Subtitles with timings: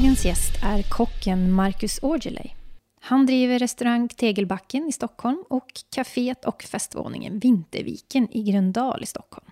[0.00, 2.50] Dagens gäst är kocken Marcus Aujalay.
[3.00, 9.46] Han driver restaurang Tegelbacken i Stockholm och kaféet och festvåningen Vinterviken i Gröndal i Stockholm.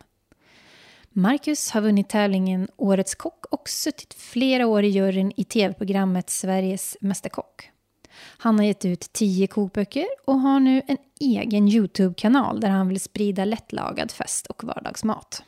[1.11, 6.97] Marcus har vunnit tävlingen Årets kock och suttit flera år i juryn i tv-programmet Sveriges
[7.01, 7.71] Mästerkock.
[8.19, 13.01] Han har gett ut tio kokböcker och har nu en egen Youtube-kanal där han vill
[13.01, 15.43] sprida lättlagad fest och vardagsmat.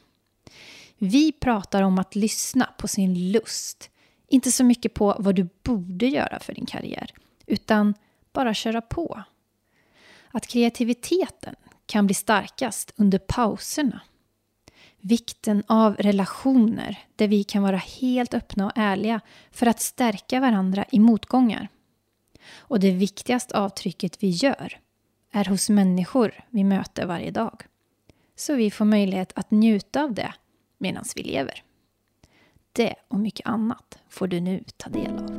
[0.98, 3.91] Vi pratar om att lyssna på sin lust
[4.31, 7.10] inte så mycket på vad du borde göra för din karriär,
[7.47, 7.94] utan
[8.32, 9.22] bara köra på.
[10.31, 11.54] Att kreativiteten
[11.87, 14.00] kan bli starkast under pauserna.
[15.00, 20.84] Vikten av relationer där vi kan vara helt öppna och ärliga för att stärka varandra
[20.93, 21.69] i motgångar.
[22.56, 24.78] Och det viktigaste avtrycket vi gör
[25.33, 27.62] är hos människor vi möter varje dag.
[28.37, 30.34] Så vi får möjlighet att njuta av det
[30.78, 31.62] medan vi lever.
[32.72, 35.31] Det och mycket annat får du nu ta del av.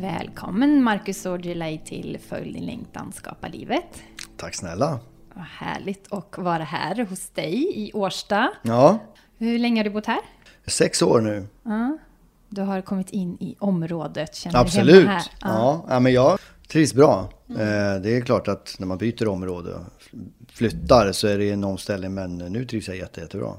[0.00, 4.02] Välkommen Marcus Aujalay till Följ din längtan, skapa livet.
[4.36, 5.00] Tack snälla.
[5.34, 8.52] Vad härligt att vara här hos dig i Årsta.
[8.62, 8.98] Ja.
[9.38, 10.20] Hur länge har du bott här?
[10.66, 11.46] Sex år nu.
[11.62, 11.98] Ja.
[12.48, 14.94] Du har kommit in i området, känner Absolut.
[14.94, 15.30] dig hemma här.
[15.40, 15.86] Ja.
[15.88, 16.38] ja, men jag
[16.68, 17.32] trivs bra.
[17.48, 18.02] Mm.
[18.02, 19.82] Det är klart att när man byter område och
[20.52, 23.54] flyttar så är det en omställning, men nu trivs jag jätte, jättebra.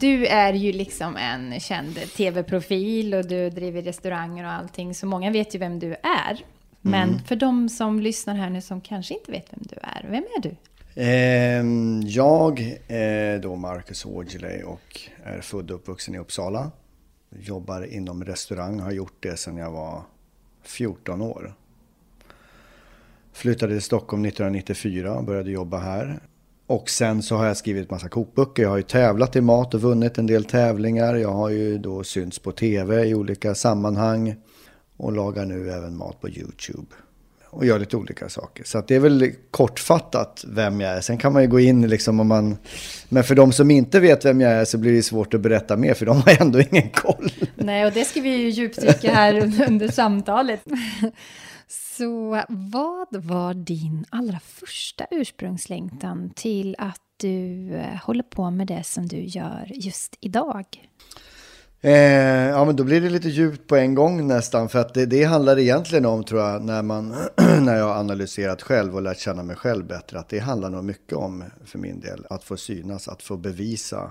[0.00, 5.30] Du är ju liksom en känd tv-profil och du driver restauranger och allting, så många
[5.30, 6.44] vet ju vem du är.
[6.80, 7.24] Men mm.
[7.24, 10.42] för de som lyssnar här nu som kanske inte vet vem du är, vem är
[10.42, 10.56] du?
[10.94, 16.70] Ehm, jag är då Marcus Aujalay och är född och uppvuxen i Uppsala.
[17.30, 20.02] Jobbar inom restaurang, har gjort det sedan jag var
[20.62, 21.54] 14 år.
[23.32, 26.20] Flyttade till Stockholm 1994 och började jobba här.
[26.68, 28.62] Och sen så har jag skrivit massa kokböcker.
[28.62, 31.14] Jag har ju tävlat i mat och vunnit en del tävlingar.
[31.14, 34.34] Jag har ju då synts på tv i olika sammanhang.
[34.96, 36.86] Och lagar nu även mat på YouTube.
[37.50, 38.64] Och gör lite olika saker.
[38.64, 41.00] Så det är väl kortfattat vem jag är.
[41.00, 42.56] Sen kan man ju gå in liksom om man...
[43.08, 45.76] Men för de som inte vet vem jag är så blir det svårt att berätta
[45.76, 45.94] mer.
[45.94, 47.32] För de har ändå ingen koll.
[47.54, 49.34] Nej, och det ska vi ju djupdyka här
[49.68, 50.60] under samtalet.
[51.98, 58.84] Så vad var din allra första ursprungslängtan till att du eh, håller på med det
[58.84, 60.64] som du gör just idag?
[61.80, 61.92] Eh,
[62.48, 64.68] ja, men då blir det lite djupt på en gång nästan.
[64.68, 67.08] För att det, det handlar egentligen om, tror jag, när, man,
[67.60, 70.18] när jag har analyserat själv och lärt känna mig själv bättre.
[70.18, 74.10] Att det handlar nog mycket om, för min del, att få synas, att få bevisa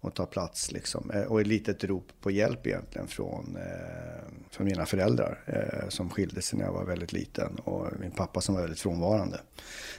[0.00, 0.72] och ta plats.
[0.72, 1.10] Liksom.
[1.10, 6.10] Eh, och ett litet rop på hjälp egentligen från, eh, från mina föräldrar eh, som
[6.10, 9.40] skilde sig när jag var väldigt liten och min pappa som var väldigt frånvarande.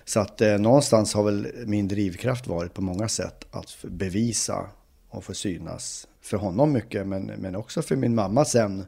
[0.06, 4.70] Så att eh, någonstans har väl min drivkraft varit på många sätt att bevisa
[5.10, 8.86] och få synas för honom mycket men, men också för min mamma sen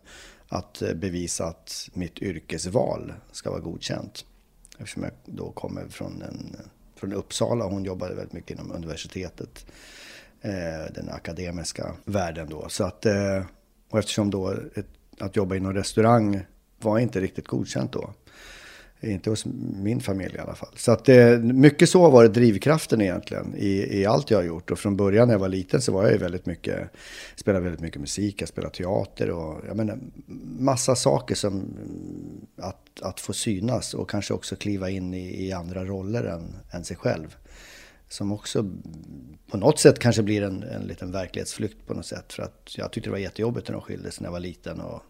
[0.48, 4.26] att eh, bevisa att mitt yrkesval ska vara godkänt.
[4.78, 6.56] Eftersom jag då kommer från, en,
[6.96, 9.66] från Uppsala och hon jobbade väldigt mycket inom universitetet
[10.44, 12.66] Eh, den akademiska världen då.
[12.70, 13.44] Så att, eh,
[13.90, 14.88] och eftersom då ett,
[15.20, 16.42] att jobba inom restaurang
[16.82, 18.14] var inte riktigt godkänt då.
[19.02, 19.46] Inte hos
[19.76, 20.74] min familj i alla fall.
[20.76, 24.72] Så att eh, mycket så var det drivkraften egentligen i, i allt jag har gjort.
[24.72, 26.90] Och från början när jag var liten så var jag ju väldigt mycket,
[27.36, 30.00] spelade väldigt mycket musik, jag spelade teater och jag menar
[30.60, 31.74] massa saker som
[32.58, 36.84] att, att få synas och kanske också kliva in i, i andra roller än, än
[36.84, 37.36] sig själv
[38.12, 38.66] som också
[39.52, 42.34] på något sätt kanske blir en, en liten verklighetsflykt på något sätt.
[42.34, 45.02] För att jag tyckte det var jättejobbigt när de skildes när jag var liten och,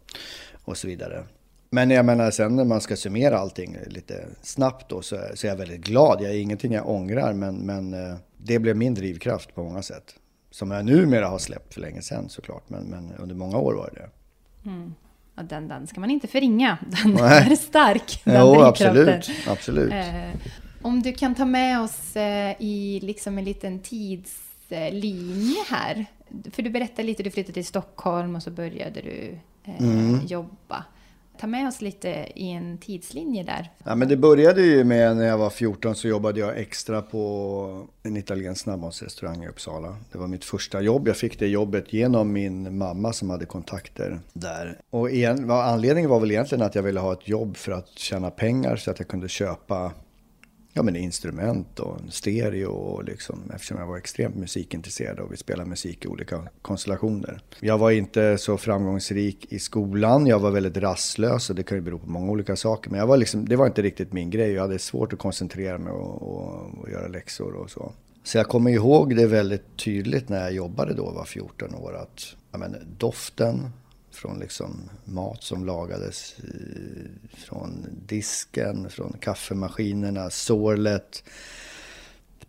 [0.63, 1.23] och så vidare.
[1.69, 5.51] Men jag menar sen när man ska summera allting lite snabbt då så, så är
[5.51, 6.21] jag väldigt glad.
[6.21, 10.15] Jag är ingenting jag ångrar men, men eh, det blev min drivkraft på många sätt.
[10.51, 13.89] Som jag numera har släppt för länge sedan såklart, men, men under många år var
[13.93, 14.09] det
[14.69, 14.93] mm.
[15.35, 17.51] ja, den, den ska man inte förringa, den Nej.
[17.51, 18.21] är stark.
[18.23, 19.29] Den jo, absolut.
[19.47, 19.93] absolut.
[19.93, 26.05] Eh, om du kan ta med oss eh, i liksom en liten tidslinje här.
[26.51, 30.25] För du berättade lite, du flyttade till Stockholm och så började du eh, mm.
[30.25, 30.85] jobba
[31.41, 33.71] ta med oss lite i en tidslinje där.
[33.83, 37.87] Ja, men det började ju med när jag var 14 så jobbade jag extra på
[38.03, 39.95] en italiensk snabbmatsrestaurang i Uppsala.
[40.11, 41.07] Det var mitt första jobb.
[41.07, 44.77] Jag fick det jobbet genom min mamma som hade kontakter där.
[44.89, 48.31] Och igen, anledningen var väl egentligen att jag ville ha ett jobb för att tjäna
[48.31, 49.91] pengar så att jag kunde köpa
[50.73, 55.69] ja, men instrument och stereo och liksom, eftersom jag var extremt musikintresserad och vi spelade
[55.69, 57.41] musik i olika konstellationer.
[57.59, 61.81] Jag var inte så framgångsrik i skolan, jag var väldigt rastlös och det kan ju
[61.81, 62.89] bero på många olika saker.
[62.89, 65.77] Men jag var liksom, det var inte riktigt min grej, jag hade svårt att koncentrera
[65.77, 67.91] mig och, och, och göra läxor och så.
[68.23, 72.35] Så jag kommer ihåg det väldigt tydligt när jag jobbade då, var 14 år, att
[72.51, 73.69] ja, men, doften
[74.15, 76.35] från liksom mat som lagades
[77.33, 81.23] från disken, från kaffemaskinerna, sorlet.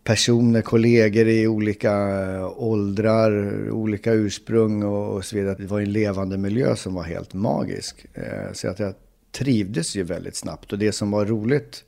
[0.03, 5.55] Personer, kollegor i olika eh, åldrar, olika ursprung och, så vidare.
[5.59, 8.05] Det var en levande miljö som var helt magisk.
[8.13, 8.93] Eh, så att jag
[9.31, 10.71] trivdes ju väldigt snabbt.
[10.71, 11.83] Och det som var roligt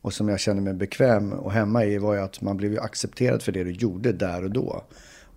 [0.00, 3.42] och som jag kände mig bekväm och hemma i var ju att man blev accepterad
[3.42, 4.84] för det du gjorde där och då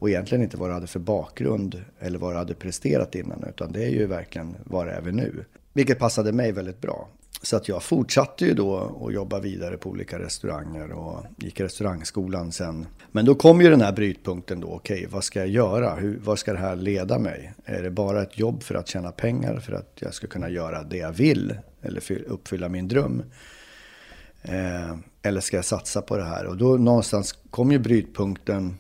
[0.02, 3.72] och egentligen inte vad du hade för bakgrund eller vad du hade presterat innan, utan
[3.72, 5.46] det är ju verkligen vad det är vi nu.
[5.74, 7.10] Vilket passade mig väldigt bra.
[7.42, 12.52] Så att jag fortsatte ju då att jobba vidare på olika restauranger och gick restaurangskolan
[12.52, 12.86] sen.
[13.12, 15.96] Men då kom ju den här brytpunkten då, okej, okay, vad ska jag göra?
[15.96, 17.54] Hur, vad ska det här leda mig?
[17.66, 20.84] Är det bara ett jobb för att tjäna pengar, för att jag ska kunna göra
[20.84, 23.24] det jag vill eller uppfylla min dröm?
[24.42, 26.46] Eh, eller ska jag satsa på det här?
[26.46, 28.78] Och då någonstans kom ju brytpunkten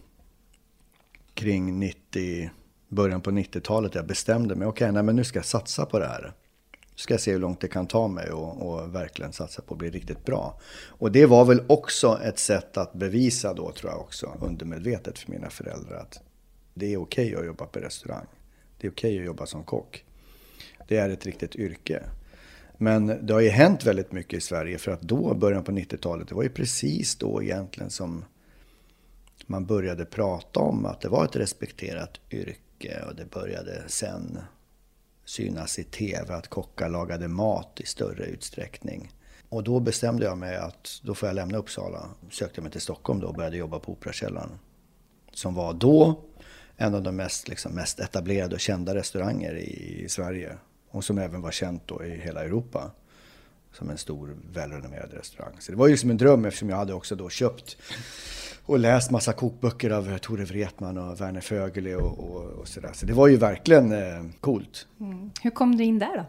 [1.33, 2.51] kring 90,
[2.89, 3.95] början på 90-talet.
[3.95, 6.33] Jag bestämde mig, okej, okay, men nu ska jag satsa på det här.
[6.71, 9.73] Nu ska jag se hur långt det kan ta mig och, och, verkligen satsa på
[9.73, 10.59] att bli riktigt bra.
[10.87, 15.31] Och det var väl också ett sätt att bevisa då, tror jag också, undermedvetet för
[15.31, 16.19] mina föräldrar att
[16.73, 18.25] det är okej okay att jobba på restaurang.
[18.77, 20.05] Det är okej okay att jobba som kock.
[20.87, 22.03] Det är ett riktigt yrke.
[22.77, 26.27] Men det har ju hänt väldigt mycket i Sverige för att då, början på 90-talet,
[26.27, 28.25] det var ju precis då egentligen som
[29.51, 34.39] man började prata om att det var ett respekterat yrke och det började sen
[35.25, 39.12] synas i tv att kockar lagade mat i större utsträckning.
[39.50, 42.09] Och då bestämde jag mig att då får jag lämna Uppsala.
[42.30, 44.59] Sökte mig till Stockholm då och började jobba på Operakällaren.
[45.33, 46.24] Som var då
[46.77, 50.57] en av de mest, liksom, mest etablerade och kända restauranger i, i Sverige.
[50.89, 52.92] Och som även var känt då i hela Europa.
[53.73, 55.53] Som en stor välrenommerad restaurang.
[55.59, 57.77] Så det var ju som en dröm eftersom jag hade också då köpt
[58.65, 62.91] och läst massa kokböcker av Tore Wretman och Werner Fögeli och, och, och sådär.
[62.93, 64.88] Så det var ju verkligen eh, coolt.
[65.00, 65.31] Mm.
[65.41, 66.25] Hur kom du in där då?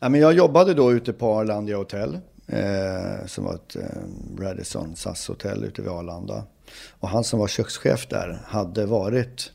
[0.00, 2.18] Ja, men jag jobbade då ute på Arlandia hotell.
[2.46, 6.44] Eh, som var ett eh, Radisson SAS-hotell ute vid Arlanda.
[6.90, 9.52] Och han som var kökschef där hade varit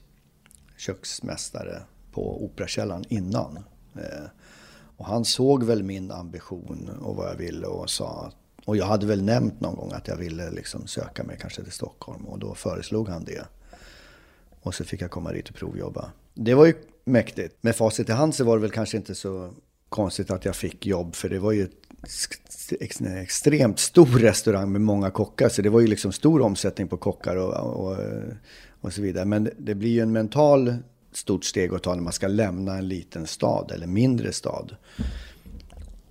[0.77, 3.59] köksmästare på Operakällaren innan.
[3.95, 4.25] Eh,
[4.99, 8.85] och han såg väl min ambition och vad jag ville och sa att och jag
[8.85, 12.39] hade väl nämnt någon gång att jag ville liksom söka mig kanske till Stockholm och
[12.39, 13.45] då föreslog han det.
[14.61, 16.11] Och så fick jag komma dit och provjobba.
[16.33, 16.73] Det var ju
[17.05, 17.63] mäktigt.
[17.63, 19.53] Med facit i hand så var det väl kanske inte så
[19.89, 21.67] konstigt att jag fick jobb för det var ju
[22.99, 25.49] en extremt stor restaurang med många kockar.
[25.49, 27.97] Så det var ju liksom stor omsättning på kockar och, och,
[28.81, 29.25] och så vidare.
[29.25, 30.75] Men det blir ju en mental
[31.11, 34.75] stort steg att ta när man ska lämna en liten stad eller mindre stad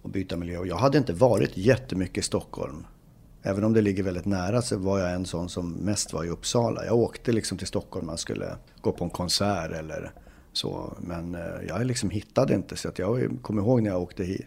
[0.03, 0.59] och byta miljö.
[0.59, 2.87] Och jag hade inte varit jättemycket i Stockholm.
[3.43, 6.29] Även om det ligger väldigt nära så var jag en sån som mest var i
[6.29, 6.85] Uppsala.
[6.85, 10.13] Jag åkte liksom till Stockholm man skulle gå på en konsert eller
[10.53, 10.97] så.
[11.01, 12.77] Men eh, jag liksom hittade inte.
[12.77, 14.47] Så att jag kommer ihåg när jag åkte hit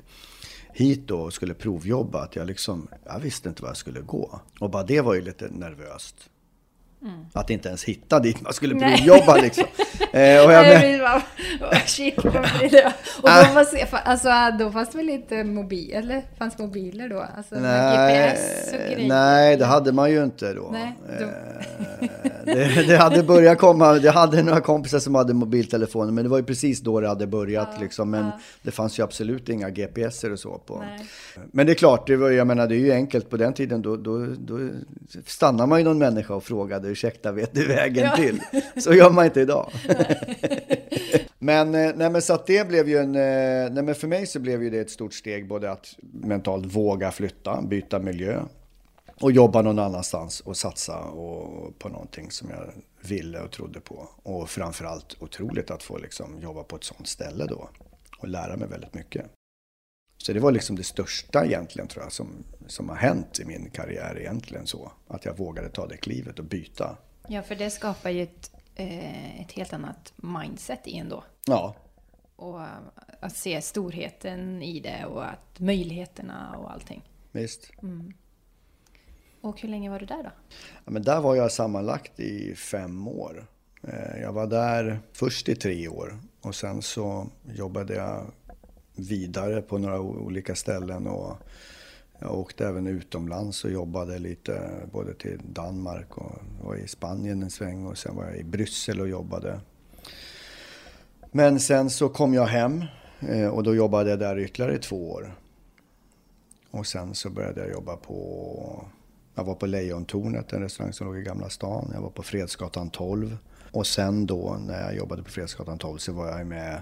[0.73, 4.39] hit då och skulle provjobba att jag liksom, jag visste inte var jag skulle gå.
[4.59, 6.15] Och bara det var ju lite nervöst.
[7.01, 7.25] Mm.
[7.33, 9.63] Att inte ens hitta dit man skulle provjobba liksom.
[10.13, 11.01] Eh, och jag med...
[13.21, 13.73] Och då, fanns,
[14.05, 14.29] alltså,
[14.59, 17.25] då fanns det väl inte mobil, eller fanns mobiler då?
[17.37, 19.07] Alltså, nej, GPS och grejer.
[19.07, 20.69] Nej, det hade man ju inte då.
[20.71, 21.25] Nej, då.
[21.25, 22.11] Eh,
[22.45, 26.37] det, det, hade börjat komma, jag hade några kompisar som hade mobiltelefoner, men det var
[26.37, 28.09] ju precis då det hade börjat ja, liksom.
[28.09, 28.39] Men ja.
[28.61, 30.79] det fanns ju absolut inga GPSer och så på.
[30.79, 31.05] Nej.
[31.51, 33.81] Men det är klart, det var, jag menar det är ju enkelt på den tiden,
[33.81, 34.69] då, då, då
[35.25, 38.15] stannar man ju någon människa och frågade ursäkta, vet du vägen ja.
[38.15, 38.41] till?
[38.77, 39.71] Så gör man inte idag.
[41.39, 44.27] men, eh, nej, men så att det blev ju en, eh, nej, men för mig
[44.27, 48.41] så blev ju det ett stort steg både att mentalt våga flytta, byta miljö.
[49.21, 52.73] och jobba någon annanstans och satsa och, på någonting som jag
[53.09, 54.09] ville och trodde på.
[54.23, 57.69] Och framförallt otroligt att få liksom jobba på ett sånt ställe då
[58.19, 59.25] och lära mig väldigt mycket.
[60.25, 63.69] Så det var liksom det största egentligen tror jag som, som har hänt i min
[63.69, 64.91] karriär egentligen så.
[65.07, 66.97] Att jag vågade ta det klivet och byta.
[67.27, 71.23] Ja, för det skapar ju ett, eh, ett helt annat mindset i en då.
[71.47, 71.75] Ja.
[72.35, 72.61] Och
[73.19, 77.01] att se storheten i det och att möjligheterna och allting.
[77.31, 77.71] Visst.
[77.83, 78.13] Mm.
[79.41, 80.31] Och hur länge var du där då?
[80.85, 83.47] Ja, men där var jag sammanlagt i fem år.
[83.83, 88.25] Eh, jag var där först i tre år och sen så jobbade jag
[88.95, 91.37] vidare på några olika ställen och
[92.19, 96.31] jag åkte även utomlands och jobbade lite både till Danmark och
[96.63, 99.59] var i Spanien en sväng och sen var jag i Bryssel och jobbade.
[101.31, 102.83] Men sen så kom jag hem
[103.19, 105.35] eh, och då jobbade jag där ytterligare två år.
[106.71, 108.85] Och sen så började jag jobba på,
[109.35, 111.91] jag var på Lejontornet, en restaurang som låg i Gamla stan.
[111.93, 113.37] Jag var på Fredsgatan 12.
[113.71, 116.81] Och sen då när jag jobbade på Fredsgatan 12 så var jag med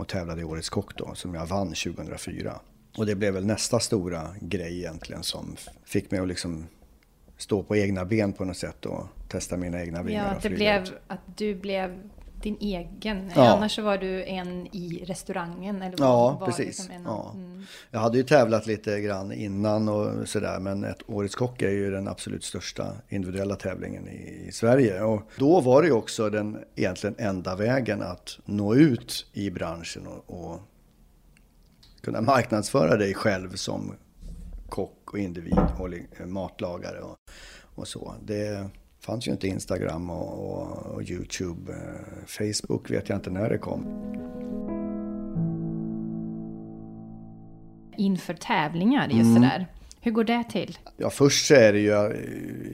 [0.00, 2.60] och tävlade i Årets Kock då, som jag vann 2004.
[2.96, 6.66] Och det blev väl nästa stora grej egentligen som fick mig att liksom
[7.36, 10.24] stå på egna ben på något sätt och testa mina egna vingar.
[10.24, 12.10] Ja, att, det blev, att du blev
[12.42, 13.30] din egen.
[13.34, 13.56] Ja.
[13.56, 15.82] Annars så var du en i restaurangen.
[15.82, 16.66] Eller ja, var precis.
[16.66, 17.30] Liksom en, ja.
[17.34, 17.62] Mm.
[17.90, 20.60] Jag hade ju tävlat lite grann innan och sådär.
[20.60, 25.02] Men ett Årets Kock är ju den absolut största individuella tävlingen i, i, Sverige.
[25.02, 30.06] Och då var det ju också den egentligen enda vägen att nå ut i branschen
[30.06, 30.60] och, och
[32.00, 33.94] kunna marknadsföra dig själv som
[34.68, 37.16] kock och individ och matlagare och,
[37.74, 38.14] och så.
[38.24, 38.70] Det
[39.00, 41.72] fanns ju inte Instagram och, och, och Youtube.
[41.72, 43.86] Eh, Facebook vet jag inte när det kom.
[47.96, 49.42] Inför tävlingar, just mm.
[49.42, 49.66] det där.
[50.00, 50.78] Hur går det till?
[50.96, 52.16] Ja, först så är det ju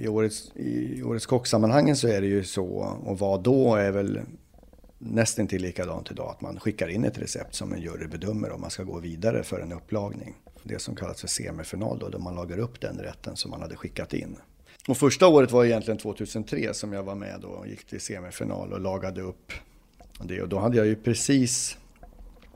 [0.05, 2.67] i årets, i årets kocksammanhangen så är det ju så
[3.05, 4.21] och vad då är väl
[4.99, 8.61] nästan till likadant idag att man skickar in ett recept som en jury bedömer om
[8.61, 10.35] man ska gå vidare för en upplagning.
[10.63, 13.77] Det som kallas för semifinal då, där man lagar upp den rätten som man hade
[13.77, 14.37] skickat in.
[14.89, 18.73] Och första året var egentligen 2003 som jag var med då och gick till semifinal
[18.73, 19.53] och lagade upp
[20.23, 20.43] det.
[20.43, 21.77] Och då hade jag ju precis,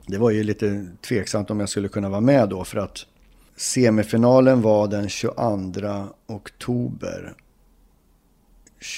[0.07, 3.05] det var ju lite tveksamt om jag skulle kunna vara med då för att
[3.55, 7.33] semifinalen var den 22 oktober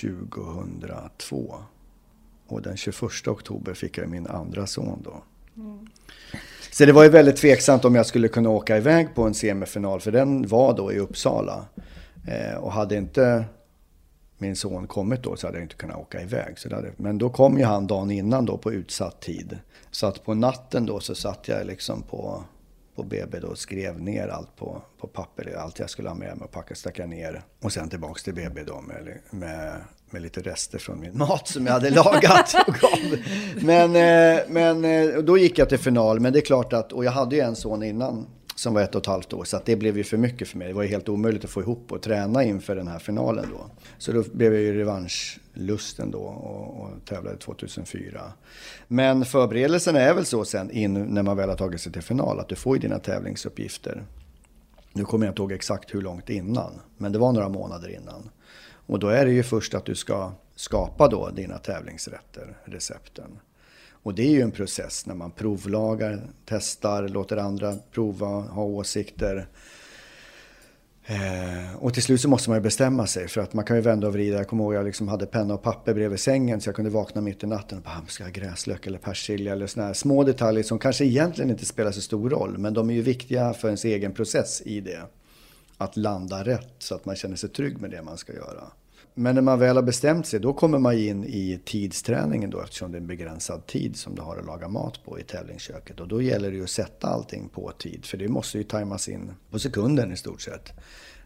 [0.01, 1.55] 2002.
[2.47, 5.23] Och den 21 oktober fick jag min andra son då.
[5.57, 5.87] Mm.
[6.71, 9.99] Så det var ju väldigt tveksamt om jag skulle kunna åka iväg på en semifinal,
[10.01, 11.65] för den var då i Uppsala.
[12.27, 13.45] Eh, och hade inte
[14.37, 16.59] min son kommit då så hade jag inte kunnat åka iväg.
[16.59, 19.57] Så hade, men då kom ju han dagen innan då på utsatt tid.
[19.91, 22.43] Så att på natten då så satt jag liksom på,
[22.95, 25.55] på BB då och skrev ner allt på, på papper.
[25.57, 27.41] Allt jag skulle ha med mig och packa stack jag ner.
[27.61, 31.65] Och sen tillbaks till BB då med, med, med lite rester från min mat som
[31.65, 33.19] jag hade lagat och gav.
[33.61, 36.19] Men, eh, men eh, då gick jag till final.
[36.19, 38.27] Men det är klart att, och jag hade ju en son innan
[38.63, 39.43] som var ett och ett halvt år.
[39.43, 40.67] Så att det blev ju för mycket för mig.
[40.67, 43.65] Det var ju helt omöjligt att få ihop och träna inför den här finalen då.
[43.97, 48.21] Så då blev jag ju revanschlusten då och, och tävlade 2004.
[48.87, 52.39] Men förberedelsen är väl så sen in när man väl har tagit sig till final
[52.39, 54.03] att du får ju dina tävlingsuppgifter.
[54.93, 58.29] Nu kommer jag inte ihåg exakt hur långt innan, men det var några månader innan.
[58.85, 63.39] Och då är det ju först att du ska skapa då dina tävlingsrätter, recepten.
[64.03, 69.47] Och det är ju en process när man provlagar, testar, låter andra prova, ha åsikter.
[71.05, 73.81] Eh, och till slut så måste man ju bestämma sig för att man kan ju
[73.81, 74.37] vända och vrida.
[74.37, 76.91] Jag kommer ihåg att jag liksom hade penna och papper bredvid sängen så jag kunde
[76.91, 79.87] vakna mitt i natten och bara, ah, ska jag ha gräslök eller persilja eller sådana
[79.87, 82.57] här små detaljer som kanske egentligen inte spelar så stor roll.
[82.57, 85.01] Men de är ju viktiga för ens egen process i det.
[85.77, 88.63] Att landa rätt så att man känner sig trygg med det man ska göra.
[89.15, 92.91] Men när man väl har bestämt sig, då kommer man in i tidsträningen då eftersom
[92.91, 95.99] det är en begränsad tid som du har att laga mat på i tävlingsköket.
[95.99, 99.09] Och då gäller det ju att sätta allting på tid, för det måste ju tajmas
[99.09, 100.73] in på sekunden i stort sett.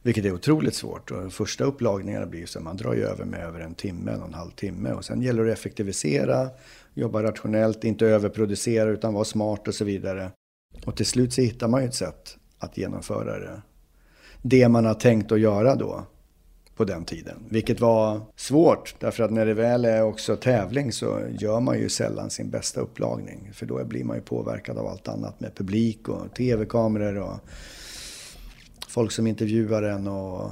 [0.02, 1.12] Vilket är otroligt svårt.
[1.12, 4.12] Och första upplagningarna blir ju så att man drar ju över med över en timme,
[4.12, 4.92] en och en halv timme.
[4.92, 6.50] Och sen gäller det att effektivisera,
[6.94, 10.32] jobba rationellt, inte överproducera utan vara smart och så vidare.
[10.86, 13.62] Och till slut så hittar man ju ett sätt att genomföra det.
[14.42, 16.06] Det man har tänkt att göra då
[16.78, 17.36] på den tiden.
[17.50, 21.90] Vilket var svårt, därför att när det väl är också tävling så gör man ju
[21.90, 23.50] sällan sin bästa upplagning.
[23.54, 27.40] För då blir man ju påverkad av allt annat med publik och tv-kameror och
[28.88, 30.52] folk som intervjuar en och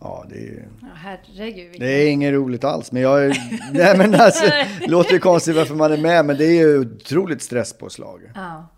[0.00, 1.80] Ja, det är Ja, herregud.
[1.80, 2.92] Det är inget roligt alls.
[2.92, 3.28] Men jag
[3.72, 4.44] nej men alltså,
[4.80, 8.20] det låter ju konstigt varför man är med, men det är ju otroligt stresspåslag.
[8.34, 8.68] Ja.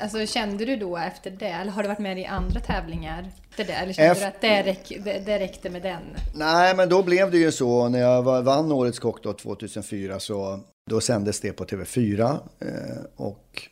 [0.00, 3.72] Alltså kände du då efter det, eller har du varit med i andra tävlingar det?
[3.72, 4.24] Eller kände efter...
[4.24, 6.02] du att det, räck, det, det räckte med den?
[6.34, 7.88] Nej, men då blev det ju så.
[7.88, 10.60] När jag vann Årets Kock då 2004 så
[10.90, 12.38] då sändes det på TV4.
[12.60, 12.68] Eh,
[13.16, 13.68] och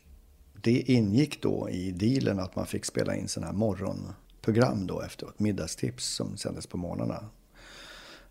[0.62, 5.38] det ingick då i dealen att man fick spela in sådana här morgonprogram då efteråt.
[5.38, 7.24] Middagstips som sändes på morgnarna.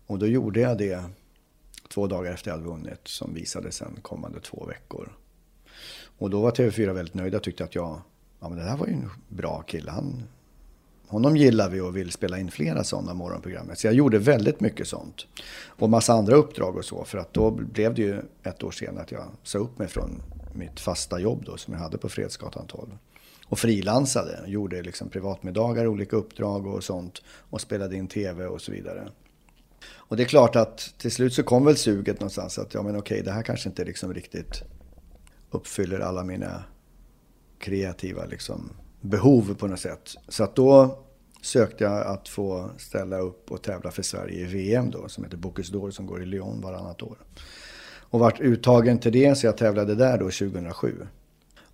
[0.06, 1.04] Och då gjorde jag det
[1.88, 5.12] två dagar efter jag hade vunnit som visades sen kommande två veckor.
[6.22, 8.00] Och då var TV4 väldigt nöjda och tyckte att jag,
[8.40, 9.90] ja men det där var ju en bra kille.
[9.90, 10.22] Han,
[11.06, 13.70] honom gillar vi och vill spela in flera sådana morgonprogram.
[13.74, 15.26] Så jag gjorde väldigt mycket sånt.
[15.64, 17.04] Och massa andra uppdrag och så.
[17.04, 20.22] För att då blev det ju ett år senare att jag sa upp mig från
[20.52, 22.88] mitt fasta jobb då som jag hade på Fredsgatan 12.
[23.46, 27.22] Och frilansade, gjorde liksom privatmiddagar, olika uppdrag och sånt.
[27.50, 29.08] Och spelade in tv och så vidare.
[29.94, 32.96] Och det är klart att till slut så kom väl suget någonstans att ja men
[32.96, 34.62] okej, det här kanske inte liksom riktigt
[35.52, 36.64] uppfyller alla mina
[37.58, 40.16] kreativa liksom, behov på något sätt.
[40.28, 40.98] Så att då
[41.42, 45.36] sökte jag att få ställa upp och tävla för Sverige i VM då, som heter
[45.36, 47.18] Bocuse d'Or som går i Lyon varannat år.
[48.12, 51.06] Och vart uttagen till det, så jag tävlade där då 2007.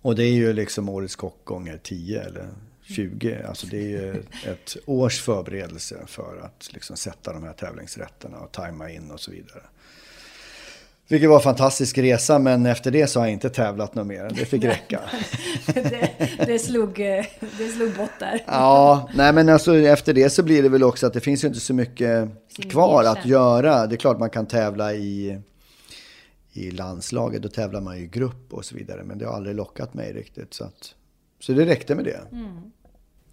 [0.01, 2.49] Och det är ju liksom Årets Kock gånger 10 eller
[2.81, 3.43] 20.
[3.47, 8.51] Alltså det är ju ett års förberedelse för att liksom sätta de här tävlingsrätterna och
[8.51, 9.63] tajma in och så vidare.
[11.09, 14.29] Vilket var en fantastisk resa, men efter det så har jag inte tävlat något mer.
[14.29, 14.99] Det fick räcka.
[15.65, 16.11] det,
[16.45, 16.95] det, slog,
[17.57, 18.43] det slog bort där.
[18.47, 21.47] ja, nej men alltså efter det så blir det väl också att det finns ju
[21.47, 22.29] inte så mycket
[22.69, 23.87] kvar att göra.
[23.87, 25.39] Det är klart man kan tävla i,
[26.53, 29.03] i landslaget, då tävlar man i grupp och så vidare.
[29.03, 30.53] Men det har aldrig lockat mig riktigt.
[30.53, 30.95] Så, att,
[31.39, 32.21] så det räckte med det.
[32.31, 32.71] Mm.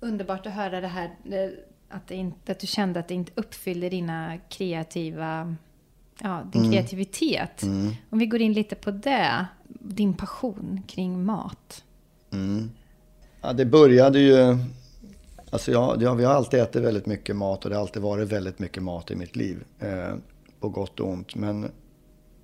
[0.01, 1.11] Underbart att höra det här,
[1.89, 5.57] att, det inte, att du kände att det inte uppfyllde dina kreativa
[6.19, 6.73] ja, din mm.
[6.73, 7.63] kreativitet.
[7.63, 7.93] Mm.
[8.11, 11.85] Om vi går in lite på det, din passion kring mat.
[12.33, 12.71] Mm.
[13.41, 14.59] Ja, det började ju...
[15.51, 18.29] Alltså ja, ja, vi har alltid ätit väldigt mycket mat och det har alltid varit
[18.29, 19.65] väldigt mycket mat i mitt liv.
[19.79, 20.15] Eh,
[20.61, 21.35] på gott och ont.
[21.35, 21.71] Men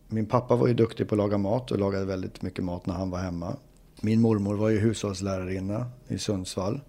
[0.08, 2.94] min pappa var ju duktig på att laga mat och lagade väldigt mycket mat när
[2.94, 3.56] han var hemma.
[4.00, 6.80] Min mormor var ju hushållslärarinna i Sundsvall.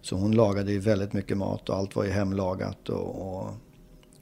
[0.00, 2.88] Så hon lagade ju väldigt mycket mat och allt var ju hemlagat.
[2.88, 3.46] Och, och,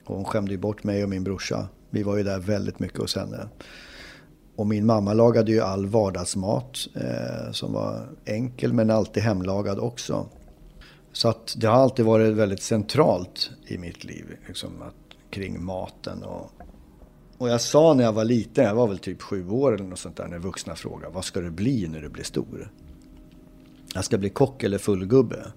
[0.05, 2.99] och hon skämde ju bort mig och min brorsa vi var ju där väldigt mycket
[2.99, 3.37] hos henne.
[3.37, 3.47] Eh,
[4.57, 10.27] och min mamma lagade ju all vardagsmat eh, som var enkel men alltid hemlagad också.
[11.13, 16.23] Så att det har alltid varit väldigt centralt i mitt liv liksom, att, kring maten.
[16.23, 16.51] Och,
[17.39, 19.99] och jag sa när jag var liten, jag var väl typ sju år eller något
[19.99, 22.71] sånt där, när vuxna frågade vad ska du bli när du blir stor?
[23.95, 25.53] Jag ska bli kock eller fullgubbe.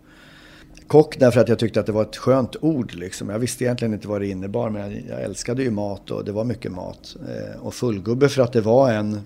[0.88, 2.94] Kock därför att jag tyckte att det var ett skönt ord.
[2.94, 3.30] Liksom.
[3.30, 6.32] Jag visste egentligen inte vad det innebar men jag, jag älskade ju mat och det
[6.32, 7.16] var mycket mat.
[7.28, 9.20] Eh, och fullgubbe för att det var en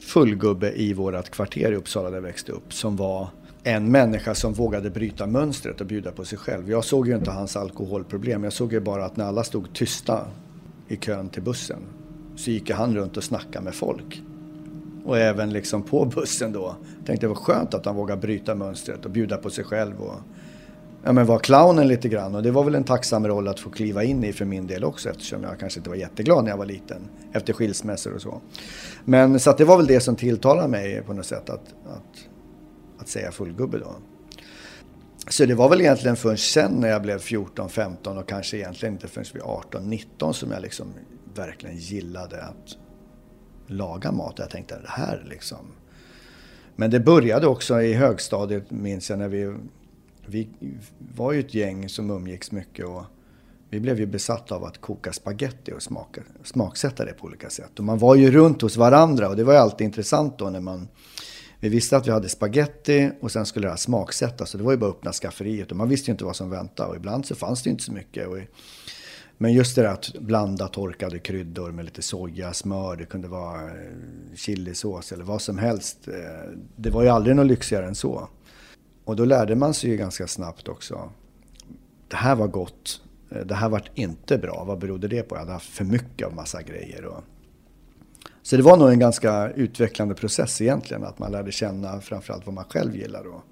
[0.00, 3.28] fullgubbe i vårt kvarter i Uppsala där jag växte upp som var
[3.62, 6.70] en människa som vågade bryta mönstret och bjuda på sig själv.
[6.70, 8.44] Jag såg ju inte hans alkoholproblem.
[8.44, 10.26] Jag såg ju bara att när alla stod tysta
[10.88, 11.78] i kön till bussen
[12.36, 14.22] så gick han runt och snackade med folk.
[15.04, 16.76] Och även liksom på bussen då.
[17.06, 20.20] Tänkte det var skönt att han vågade bryta mönstret och bjuda på sig själv och
[21.04, 22.34] ja, men var clownen lite grann.
[22.34, 24.84] Och det var väl en tacksam roll att få kliva in i för min del
[24.84, 27.08] också eftersom jag kanske inte var jätteglad när jag var liten.
[27.32, 28.40] Efter skilsmässor och så.
[29.04, 32.28] Men så att det var väl det som tilltalade mig på något sätt att, att,
[32.98, 33.96] att säga fullgubbe då.
[35.28, 38.94] Så det var väl egentligen först sen när jag blev 14, 15 och kanske egentligen
[38.94, 40.86] inte förrän vid 18, 19 som jag liksom
[41.34, 42.76] verkligen gillade att
[43.66, 44.34] laga mat.
[44.36, 45.58] Jag tänkte det här liksom.
[46.76, 49.54] Men det började också i högstadiet minns jag när vi
[50.26, 50.48] vi
[51.14, 53.04] var ju ett gäng som umgicks mycket och
[53.70, 57.78] vi blev ju besatta av att koka spaghetti och smaka, smaksätta det på olika sätt.
[57.78, 60.60] Och man var ju runt hos varandra och det var ju alltid intressant då när
[60.60, 60.88] man
[61.62, 64.50] vi visste att vi hade spaghetti och sen skulle det här smaksättas.
[64.50, 66.50] Så det var ju bara att öppna skafferiet och man visste ju inte vad som
[66.50, 66.88] väntade.
[66.88, 68.28] Och ibland så fanns det ju inte så mycket.
[69.38, 73.62] men just det där att blanda torkade kryddor med lite soja, smör, det kunde vara
[73.62, 73.72] eh,
[74.36, 76.08] chilisås eller vad som helst.
[76.08, 78.28] Eh, det var ju aldrig något lyxigare än så.
[79.04, 81.10] Och då lärde man sig ju ganska snabbt också.
[82.08, 83.02] Det här var gott.
[83.30, 84.64] Eh, det här var inte bra.
[84.64, 85.34] Vad berodde det på?
[85.34, 87.04] Jag hade haft för mycket av massa grejer.
[87.04, 87.24] Och...
[88.42, 91.04] Så det var nog en ganska utvecklande process egentligen.
[91.04, 93.24] Att man lärde känna framförallt vad man själv gillar.
[93.24, 93.42] Då.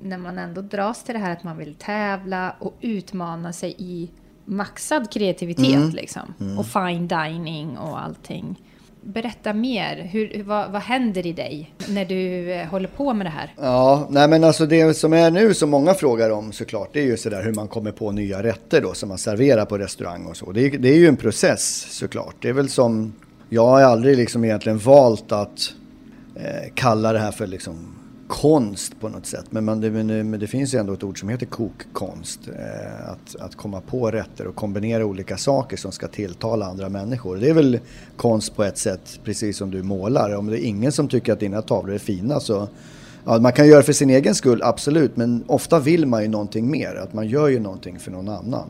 [0.00, 4.10] När man ändå dras till det här att man vill tävla och utmana sig i
[4.44, 5.74] maxad kreativitet.
[5.74, 5.90] Mm.
[5.90, 6.34] Liksom.
[6.40, 6.58] Mm.
[6.58, 8.62] Och fine dining och allting.
[9.04, 9.96] Berätta mer.
[9.96, 13.54] Hur, vad, vad händer i dig när du eh, håller på med det här?
[13.56, 17.04] Ja, nej men alltså det som är nu som många frågar om såklart, det är
[17.04, 20.36] ju sådär hur man kommer på nya rätter då som man serverar på restaurang och
[20.36, 20.52] så.
[20.52, 22.34] Det är, det är ju en process såklart.
[22.40, 23.12] Det är väl som,
[23.48, 25.74] jag har aldrig liksom egentligen valt att
[26.34, 28.01] eh, kalla det här för liksom
[28.32, 29.44] konst på något sätt.
[29.50, 32.40] Men, man, det, men det finns ju ändå ett ord som heter kokkonst.
[32.48, 37.36] Eh, att, att komma på rätter och kombinera olika saker som ska tilltala andra människor.
[37.36, 37.78] Det är väl
[38.16, 40.34] konst på ett sätt, precis som du målar.
[40.34, 42.68] Om det är ingen som tycker att dina tavlor är fina så
[43.24, 46.70] Ja, man kan göra för sin egen skull, absolut, men ofta vill man ju någonting
[46.70, 46.94] mer.
[46.94, 48.68] Att man gör ju någonting för någon annan.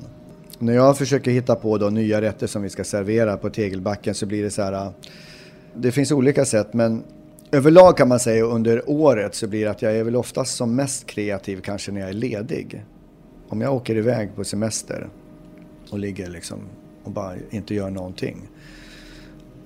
[0.58, 4.26] När jag försöker hitta på då nya rätter som vi ska servera på tegelbacken så
[4.26, 4.72] blir det så här.
[4.72, 4.90] Eh,
[5.74, 7.02] det finns olika sätt, men
[7.52, 10.76] överlag kan man säga under året så blir det att jag är väl oftast som
[10.76, 12.84] mest kreativ kanske när jag är ledig.
[13.48, 15.08] Om jag åker iväg på semester
[15.90, 16.58] och ligger liksom
[17.04, 18.48] och bara inte gör någonting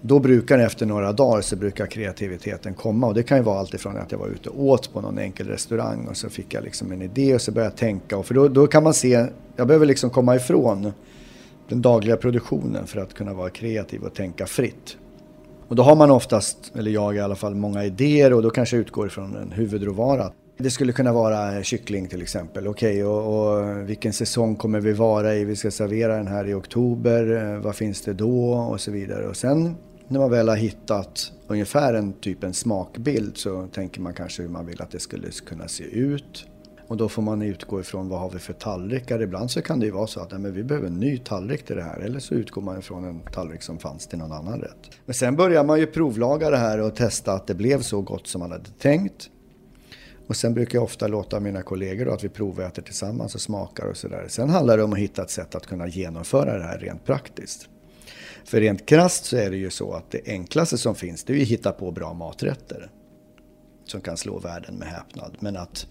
[0.01, 3.97] då brukar efter några dagar så brukar kreativiteten komma och det kan ju vara alltifrån
[3.97, 6.93] att jag var ute och åt på någon enkel restaurang och så fick jag liksom
[6.93, 9.67] en idé och så började jag tänka och för då, då kan man se, jag
[9.67, 10.93] behöver liksom komma ifrån
[11.69, 14.97] den dagliga produktionen för att kunna vara kreativ och tänka fritt.
[15.69, 18.77] Och då har man oftast, eller jag i alla fall, många idéer och då kanske
[18.77, 20.33] jag utgår ifrån en huvudråvara.
[20.59, 22.69] Det skulle kunna vara kyckling till exempel.
[22.69, 25.45] Okej, okay, och, och, vilken säsong kommer vi vara i?
[25.45, 27.53] Vi ska servera den här i oktober.
[27.55, 28.53] Eh, vad finns det då?
[28.53, 29.27] Och så vidare.
[29.27, 29.77] Och sen
[30.09, 34.49] när man väl har hittat ungefär en typ en smakbild så tänker man kanske hur
[34.49, 36.47] man vill att det skulle kunna se ut.
[36.89, 39.23] Och då får man utgå ifrån vad har vi för tallrikar.
[39.23, 41.65] Ibland så kan det ju vara så att nej, men vi behöver en ny tallrik
[41.67, 42.01] till det här.
[42.01, 44.91] Eller så utgår man ifrån en tallrik som fanns till någon annan rätt.
[45.05, 48.27] Men sen börjar man ju provlaga det här och testa att det blev så gott
[48.27, 49.31] som man hade tänkt.
[50.27, 53.87] Och sen brukar jag ofta låta mina kollegor då, att vi proväter tillsammans och smakar
[53.87, 54.27] och sådär.
[54.29, 57.69] Sen handlar det om att hitta ett sätt att kunna genomföra det här rent praktiskt.
[58.45, 61.43] För rent krast så är det ju så att det enklaste som finns det är
[61.43, 62.91] att hitta på bra maträtter.
[63.85, 65.37] Som kan slå världen med häpnad.
[65.41, 65.87] Men att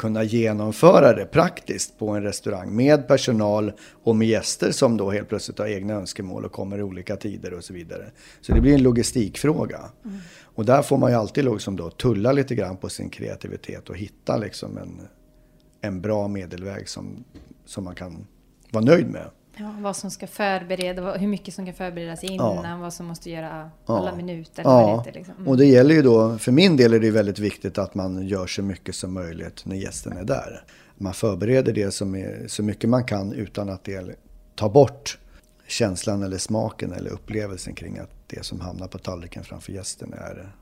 [0.00, 3.72] kunna genomföra det praktiskt på en restaurang med personal
[4.04, 7.54] och med gäster som då helt plötsligt har egna önskemål och kommer i olika tider
[7.54, 8.10] och så vidare.
[8.40, 9.80] Så det blir en logistikfråga.
[10.04, 10.18] Mm.
[10.42, 13.96] Och där får man ju alltid liksom då tulla lite grann på sin kreativitet och
[13.96, 15.00] hitta liksom en,
[15.80, 17.24] en bra medelväg som,
[17.64, 18.26] som man kan
[18.70, 19.30] vara nöjd med.
[19.60, 22.76] Ja, vad som ska förbereda, hur mycket som kan förberedas innan, ja.
[22.76, 24.16] vad som måste göra alla ja.
[24.16, 24.62] minuter.
[24.64, 25.34] Ja, det liksom.
[25.34, 25.48] mm.
[25.48, 28.46] och det gäller ju då, för min del är det väldigt viktigt att man gör
[28.46, 30.64] så mycket som möjligt när gästen är där.
[30.98, 34.16] Man förbereder det som är, så mycket man kan utan att det
[34.54, 35.18] tar bort
[35.66, 40.52] känslan eller smaken eller upplevelsen kring att det som hamnar på tallriken framför gästen är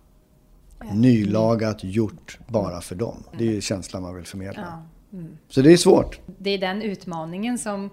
[0.93, 3.25] nylagat, gjort bara för dem.
[3.39, 4.83] Det är ju känslan man vill förmedla.
[5.13, 5.39] Mm.
[5.49, 6.21] Så det är svårt.
[6.39, 7.91] Det är den utmaningen som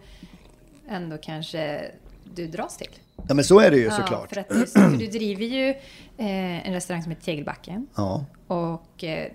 [0.89, 1.91] ändå kanske
[2.33, 2.89] du dras till.
[3.27, 4.29] Ja men så är det ju ja, såklart.
[4.29, 5.69] För, att du, för du driver ju
[6.17, 7.87] eh, en restaurang som heter Tegelbacken.
[7.95, 8.25] Ja.
[8.47, 9.31] Och eh,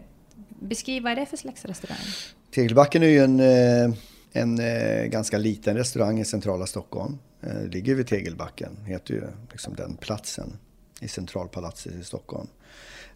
[0.61, 1.99] beskriv vad är det för slags restaurang?
[2.55, 3.97] Tegelbacken är ju en, eh,
[4.33, 7.19] en eh, ganska liten restaurang i centrala Stockholm.
[7.43, 10.59] Eh, ligger vid Tegelbacken, heter ju liksom den platsen
[11.01, 12.49] i Centralpalatset i Stockholm.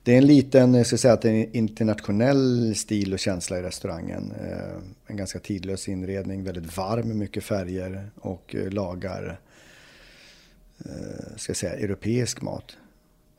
[0.05, 3.59] Det är en liten, jag ska säga att det är en internationell stil och känsla
[3.59, 4.33] i restaurangen.
[4.41, 9.41] Eh, en ganska tidlös inredning, väldigt varm, mycket färger och eh, lagar,
[10.79, 12.77] eh, ska jag säga, europeisk mat.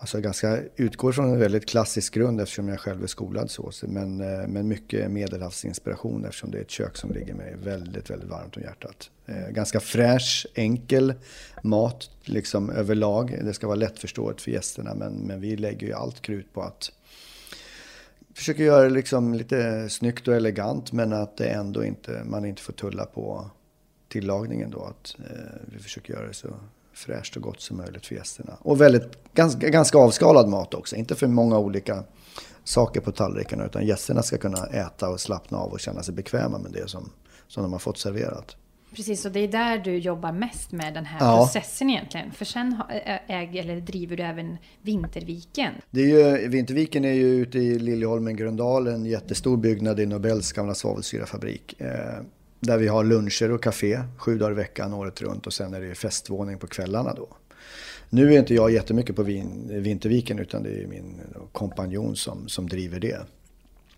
[0.06, 3.72] Alltså ganska, utgår från en väldigt klassisk grund eftersom jag själv är skolad så.
[3.82, 8.30] Men, eh, men mycket medelhavsinspiration eftersom det är ett kök som ligger mig väldigt, väldigt
[8.30, 9.10] varmt om hjärtat.
[9.26, 11.14] Eh, ganska fräsch, enkel
[11.64, 13.40] mat liksom överlag.
[13.44, 16.92] Det ska vara lättförståeligt för gästerna men, men vi lägger ju allt krut på att
[18.34, 22.62] försöka göra det liksom lite snyggt och elegant men att det ändå inte, man inte
[22.62, 23.50] får tulla på
[24.08, 24.84] tillagningen då.
[24.84, 26.56] Att eh, vi försöker göra det så
[26.96, 28.58] fräscht och gott som möjligt för gästerna.
[28.62, 32.04] Och väldigt, ganska, ganska avskalad mat också, inte för många olika
[32.64, 36.58] saker på tallrikarna utan gästerna ska kunna äta och slappna av och känna sig bekväma
[36.58, 37.10] med det som,
[37.48, 38.56] som de har fått serverat.
[38.96, 41.38] Precis, och det är där du jobbar mest med den här ja.
[41.38, 42.32] processen egentligen.
[42.32, 42.82] För sen
[43.28, 45.74] äger, eller driver du även Vinterviken.
[45.92, 50.52] Det är ju, Vinterviken är ju ute i Liljeholmen, Gröndal, en jättestor byggnad i Nobels
[50.52, 51.76] gamla svavelsyrafabrik.
[52.66, 55.82] Där vi har luncher och café sju dagar i veckan året runt och sen är
[55.82, 57.28] det festvåning på kvällarna då.
[58.10, 62.70] Nu är inte jag jättemycket på vin, Vinterviken utan det är min kompanjon som, som
[62.70, 63.26] driver det.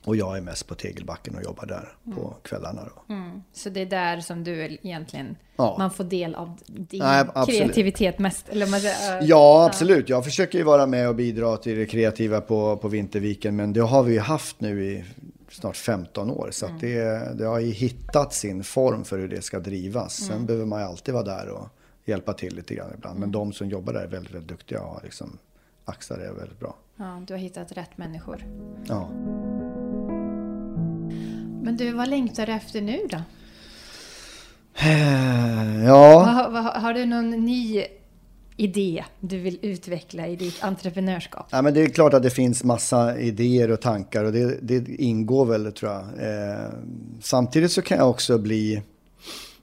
[0.05, 2.17] Och jag är mest på Tegelbacken och jobbar där mm.
[2.17, 2.81] på kvällarna.
[2.95, 3.13] Då.
[3.13, 3.41] Mm.
[3.53, 5.75] Så det är där som du egentligen, ja.
[5.79, 8.49] man får del av din Nej, kreativitet mest?
[8.49, 10.09] Eller man uh, ja, absolut.
[10.09, 13.55] Jag försöker ju vara med och bidra till det kreativa på, på Vinterviken.
[13.55, 15.03] Men det har vi ju haft nu i
[15.49, 16.49] snart 15 år.
[16.51, 16.79] Så mm.
[16.79, 20.13] det, det har ju hittat sin form för hur det ska drivas.
[20.13, 20.45] Sen mm.
[20.45, 21.67] behöver man ju alltid vara där och
[22.05, 23.19] hjälpa till lite grann ibland.
[23.19, 23.31] Men mm.
[23.31, 25.37] de som jobbar där är väldigt, väldigt duktiga och har liksom
[25.85, 26.75] axlar det väldigt bra.
[26.95, 28.45] Ja, du har hittat rätt människor.
[28.87, 29.09] Ja.
[31.61, 33.21] Men du, vad längtar du efter nu då?
[34.79, 36.23] Eh, ja.
[36.23, 37.85] Har, har, har du någon ny
[38.57, 41.47] idé du vill utveckla i ditt entreprenörskap?
[41.49, 44.87] Ja, men det är klart att det finns massa idéer och tankar och det, det
[44.87, 46.01] ingår väl tror jag.
[46.01, 46.69] Eh,
[47.21, 48.81] samtidigt så kan jag också bli,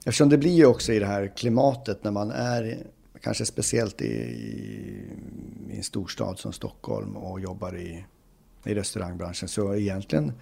[0.05, 2.77] eftersom det blir ju också i det här klimatet när man är,
[3.21, 4.13] kanske speciellt i,
[5.71, 8.05] i en storstad som Stockholm och jobbar i,
[8.65, 10.33] i restaurangbranschen, så egentligen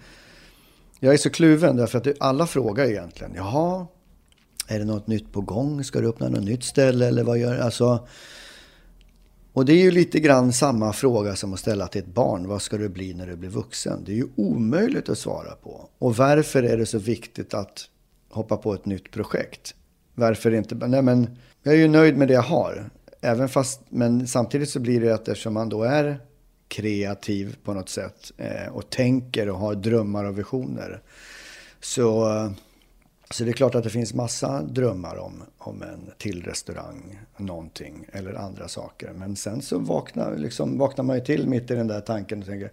[1.00, 3.86] jag är så kluven därför att alla frågar egentligen, jaha,
[4.68, 5.84] är det något nytt på gång?
[5.84, 7.60] Ska du öppna något nytt ställe eller vad gör du?
[7.60, 8.06] Alltså,
[9.54, 12.48] och det är ju lite grann samma fråga som att ställa till ett barn.
[12.48, 14.04] Vad ska du bli när du blir vuxen?
[14.04, 15.88] Det är ju omöjligt att svara på.
[15.98, 17.88] Och varför är det så viktigt att
[18.30, 19.74] hoppa på ett nytt projekt?
[20.14, 20.74] Varför inte?
[20.74, 22.90] Nej men, jag är ju nöjd med det jag har.
[23.20, 26.20] Även fast, men samtidigt så blir det att eftersom man då är
[26.68, 31.00] kreativ på något sätt eh, och tänker och har drömmar och visioner.
[31.80, 32.50] Så eh,
[33.30, 38.06] så det är klart att det finns massa drömmar om, om en till restaurang, någonting
[38.12, 39.12] eller andra saker.
[39.12, 42.46] Men sen så vaknar, liksom, vaknar man ju till mitt i den där tanken och
[42.46, 42.70] tänker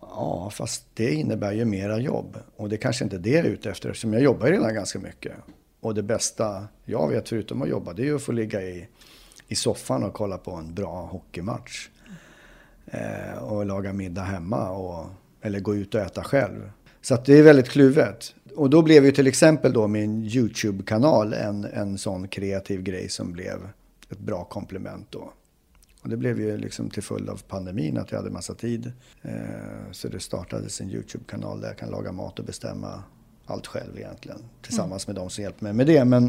[0.00, 2.38] Ja, fast det innebär ju mera jobb.
[2.56, 4.98] Och det kanske inte är det jag är ute efter eftersom jag jobbar redan ganska
[4.98, 5.32] mycket.
[5.80, 8.88] Och det bästa jag vet förutom att jobba det är ju att få ligga i,
[9.48, 11.88] i soffan och kolla på en bra hockeymatch.
[12.86, 15.06] Eh, och laga middag hemma och,
[15.40, 16.70] eller gå ut och äta själv.
[17.00, 21.32] Så att det är väldigt kluvet och då blev ju till exempel då min YouTube-kanal
[21.32, 23.68] en, en sån kreativ grej som blev
[24.10, 25.32] ett bra komplement då.
[26.02, 28.92] Och det blev ju liksom till följd av pandemin att jag hade massa tid.
[29.22, 29.32] Eh,
[29.92, 33.02] så det startades en YouTube-kanal där jag kan laga mat och bestämma
[33.46, 34.38] allt själv egentligen.
[34.62, 35.14] Tillsammans mm.
[35.14, 36.04] med de som hjälper mig med det.
[36.04, 36.24] Men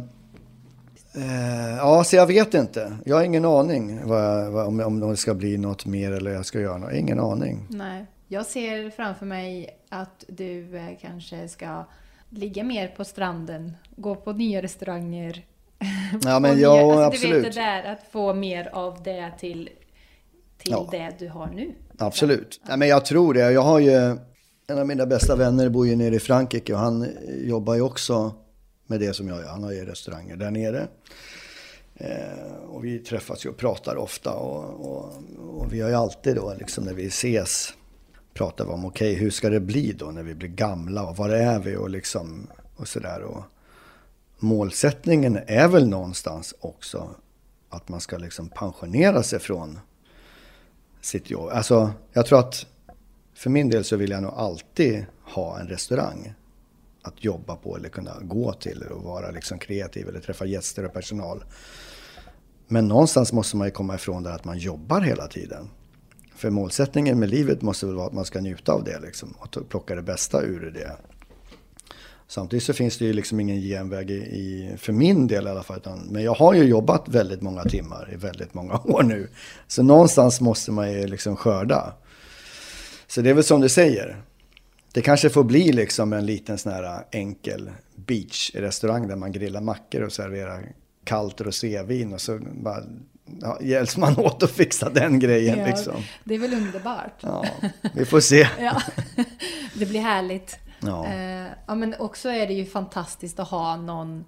[1.15, 2.97] eh, ja, så jag vet inte.
[3.05, 6.45] Jag har ingen aning vad, vad, om, om det ska bli något mer eller jag
[6.45, 6.93] ska göra något.
[6.93, 7.67] Ingen aning.
[7.69, 8.05] Nej.
[8.27, 11.85] Jag ser framför mig att du eh, kanske ska
[12.29, 15.45] ligga mer på stranden, gå på nya restauranger.
[16.23, 17.35] Ja, men ja, alltså, absolut.
[17.35, 19.69] Du vet det där, att få mer av det till,
[20.57, 20.87] till ja.
[20.91, 21.73] det du har nu.
[21.97, 22.61] Absolut.
[22.67, 22.77] Ja.
[22.77, 23.51] men jag tror det.
[23.51, 24.17] Jag har ju,
[24.67, 28.33] en av mina bästa vänner bor ju nere i Frankrike och han jobbar ju också
[28.87, 29.47] med det som jag gör.
[29.47, 30.87] Han har ju restauranger där nere.
[31.95, 36.35] Eh, och vi träffas ju och pratar ofta och, och, och, vi har ju alltid
[36.35, 37.73] då, liksom när vi ses,
[38.39, 41.17] pratar vi om, okej, okay, hur ska det bli då när vi blir gamla och
[41.17, 43.21] var är vi och liksom och sådär.
[43.21, 43.43] Och
[44.37, 47.09] målsättningen är väl någonstans också
[47.69, 49.79] att man ska liksom pensionera sig från
[51.01, 51.49] sitt jobb.
[51.53, 52.65] Alltså, jag tror att
[53.33, 56.33] för min del så vill jag nog alltid ha en restaurang
[57.01, 60.93] att jobba på eller kunna gå till och vara liksom kreativ eller träffa gäster och
[60.93, 61.43] personal.
[62.67, 65.69] Men någonstans måste man ju komma ifrån det att man jobbar hela tiden.
[66.39, 69.69] För målsättningen med livet måste väl vara att man ska njuta av det liksom, och
[69.69, 70.91] plocka det bästa ur det.
[72.27, 75.77] Samtidigt så finns det ju liksom ingen genväg i, för min del i alla fall.
[75.77, 79.27] Utan, men jag har ju jobbat väldigt många timmar i väldigt många år nu.
[79.67, 81.93] Så någonstans måste man ju liksom skörda.
[83.07, 84.21] Så det är väl som du säger.
[84.93, 90.01] Det kanske får bli liksom en liten sån här enkel beach-restaurang där man grillar mackor
[90.01, 90.71] och serverar
[91.03, 92.83] kallt rosévin och så bara
[93.41, 95.59] ja, hjälps man åt att fixa den grejen.
[95.59, 95.93] Ja, liksom.
[96.23, 97.19] Det är väl underbart.
[97.21, 97.45] Ja,
[97.93, 98.47] vi får se.
[98.59, 98.81] ja,
[99.73, 100.59] det blir härligt.
[100.79, 101.05] Ja.
[101.05, 104.25] Eh, ja, men också är det ju fantastiskt att ha någon,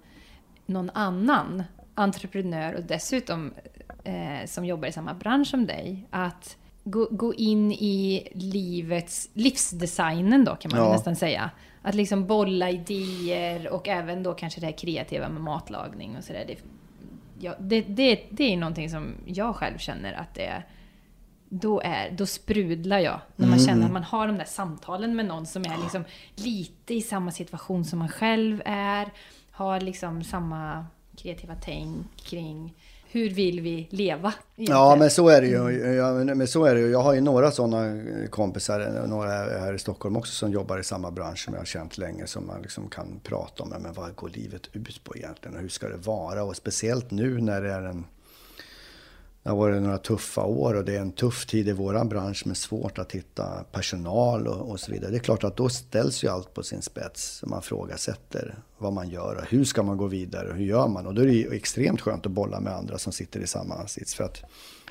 [0.66, 1.62] någon annan
[1.94, 3.54] entreprenör och dessutom
[4.04, 6.06] eh, som jobbar i samma bransch som dig.
[6.10, 10.92] Att gå, gå in i livets, livsdesignen då kan man ja.
[10.92, 11.50] nästan säga.
[11.82, 16.44] Att liksom bolla idéer och även då kanske det här kreativa med matlagning och sådär
[17.42, 20.66] ja, det, det, det är någonting som jag själv känner att det är
[21.48, 23.20] då, är, då sprudlar jag.
[23.36, 23.66] När man mm.
[23.66, 27.30] känner att man har de där samtalen med någon som är liksom lite i samma
[27.30, 29.10] situation som man själv är.
[29.50, 32.74] Har liksom samma kreativa tänk kring
[33.12, 34.34] hur vill vi leva?
[34.56, 34.80] Egentligen?
[34.80, 35.54] Ja, men så är det ju.
[35.54, 36.90] Ja, Jag, men så är det ju.
[36.90, 40.78] Jag har ju några sådana eh, kompisar, eh, några här i Stockholm också, som jobbar
[40.78, 43.68] i samma bransch som jag har känt länge, som man liksom kan prata om.
[43.68, 45.56] Men vad går livet ut på egentligen?
[45.56, 46.44] Och hur ska det vara?
[46.44, 48.04] Och speciellt nu när det är en
[49.42, 52.46] det har varit några tuffa år och det är en tuff tid i våran bransch
[52.46, 55.10] med svårt att hitta personal och, och, så vidare.
[55.10, 57.42] Det är klart att då ställs ju allt på sin spets.
[57.46, 61.06] Man frågasätter vad man gör och hur ska man gå vidare och hur gör man?
[61.06, 63.86] Och då är det ju extremt skönt att bolla med andra som sitter i samma
[63.86, 64.14] sits.
[64.14, 64.42] För att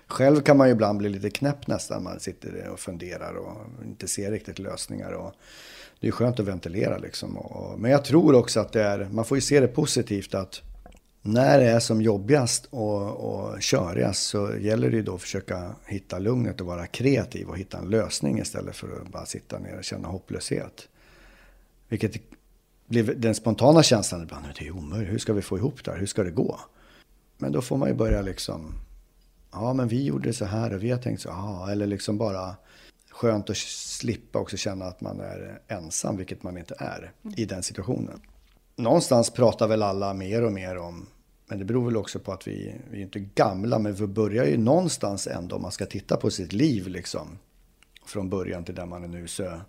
[0.08, 2.04] själv kan man ju ibland bli lite knäpp nästan.
[2.04, 5.12] Man sitter och funderar och inte ser riktigt lösningar.
[5.12, 5.34] Och
[6.00, 7.38] det är skönt att ventilera liksom.
[7.78, 10.62] Men jag tror också att det är, man får ju se det positivt att
[11.22, 15.76] när det är som jobbigast och, och körigast så gäller det ju då att försöka
[15.86, 19.78] hitta lugnet och vara kreativ och hitta en lösning istället för att bara sitta ner
[19.78, 20.88] och känna hopplöshet.
[21.90, 22.14] Vilket
[22.88, 26.00] blir den spontana känslan ibland, det är omöjligt, hur ska vi få ihop det här,
[26.00, 26.60] hur ska det gå?
[27.38, 28.74] Men då får man ju börja liksom
[29.52, 32.56] ja men vi gjorde så här och vi har tänkt så, ja, eller liksom bara
[33.10, 37.64] skönt att slippa också känna att man är ensam, vilket man inte är i den
[37.64, 38.22] situationen.
[38.82, 41.06] Någonstans pratar väl alla mer och mer om,
[41.48, 44.46] men det beror väl också på att vi, vi är inte gamla, men vi börjar
[44.46, 47.38] ju någonstans ändå, om man ska titta på sitt liv liksom,
[48.06, 49.62] från början till där man är nu, så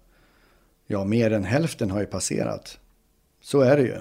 [0.86, 2.78] ja, mer än hälften har ju passerat.
[3.42, 3.98] Så är det ju.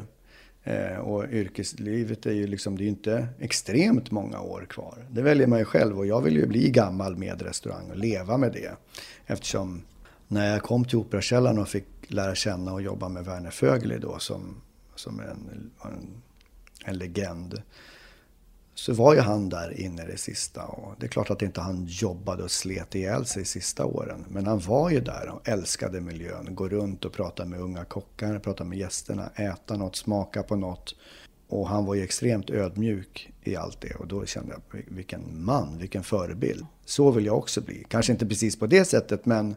[0.64, 5.06] Eh, och yrkeslivet är ju liksom, det är ju inte extremt många år kvar.
[5.10, 8.38] Det väljer man ju själv och jag vill ju bli gammal med restaurang och leva
[8.38, 8.72] med det.
[9.26, 9.82] Eftersom
[10.28, 14.20] när jag kom till Operakällaren och fick lära känna och jobba med Werner Fögli då
[14.20, 14.62] som,
[15.02, 16.22] som en, en,
[16.86, 17.62] en legend
[18.76, 20.66] så var ju han där inne det sista.
[20.66, 24.26] Och det är klart att inte han jobbade och slet ihjäl sig sista åren.
[24.30, 26.56] Men han var ju där och älskade miljön.
[26.56, 30.96] Gå runt och prata med unga kockar, prata med gästerna, äta något, smaka på något.
[31.48, 33.96] Och han var ju extremt ödmjuk i allt det.
[33.96, 36.66] Och då kände jag, vilken man, vilken förebild.
[36.86, 37.86] Så vill jag också bli.
[37.88, 39.56] Kanske inte precis på det sättet, men...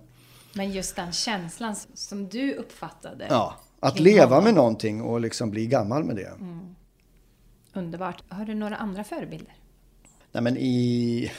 [0.54, 3.26] Men just den känslan som du uppfattade.
[3.30, 6.32] Ja, att leva med någonting och liksom bli gammal med det.
[6.40, 6.74] Mm.
[7.72, 8.22] Underbart.
[8.28, 9.54] Har du några andra förebilder?
[10.32, 11.30] Nej men i...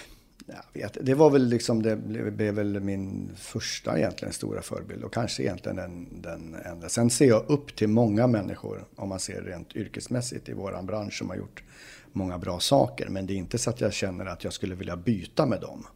[0.47, 1.95] Jag vet, det var väl liksom, det
[2.31, 6.89] blev väl min första egentligen stora förebild och kanske egentligen den, den enda.
[6.89, 11.17] Sen ser jag upp till många människor, om man ser rent yrkesmässigt i våran bransch,
[11.17, 11.63] som har gjort
[12.11, 13.09] många bra saker.
[13.09, 15.87] Men det är inte så att jag känner att jag skulle vilja byta med dem.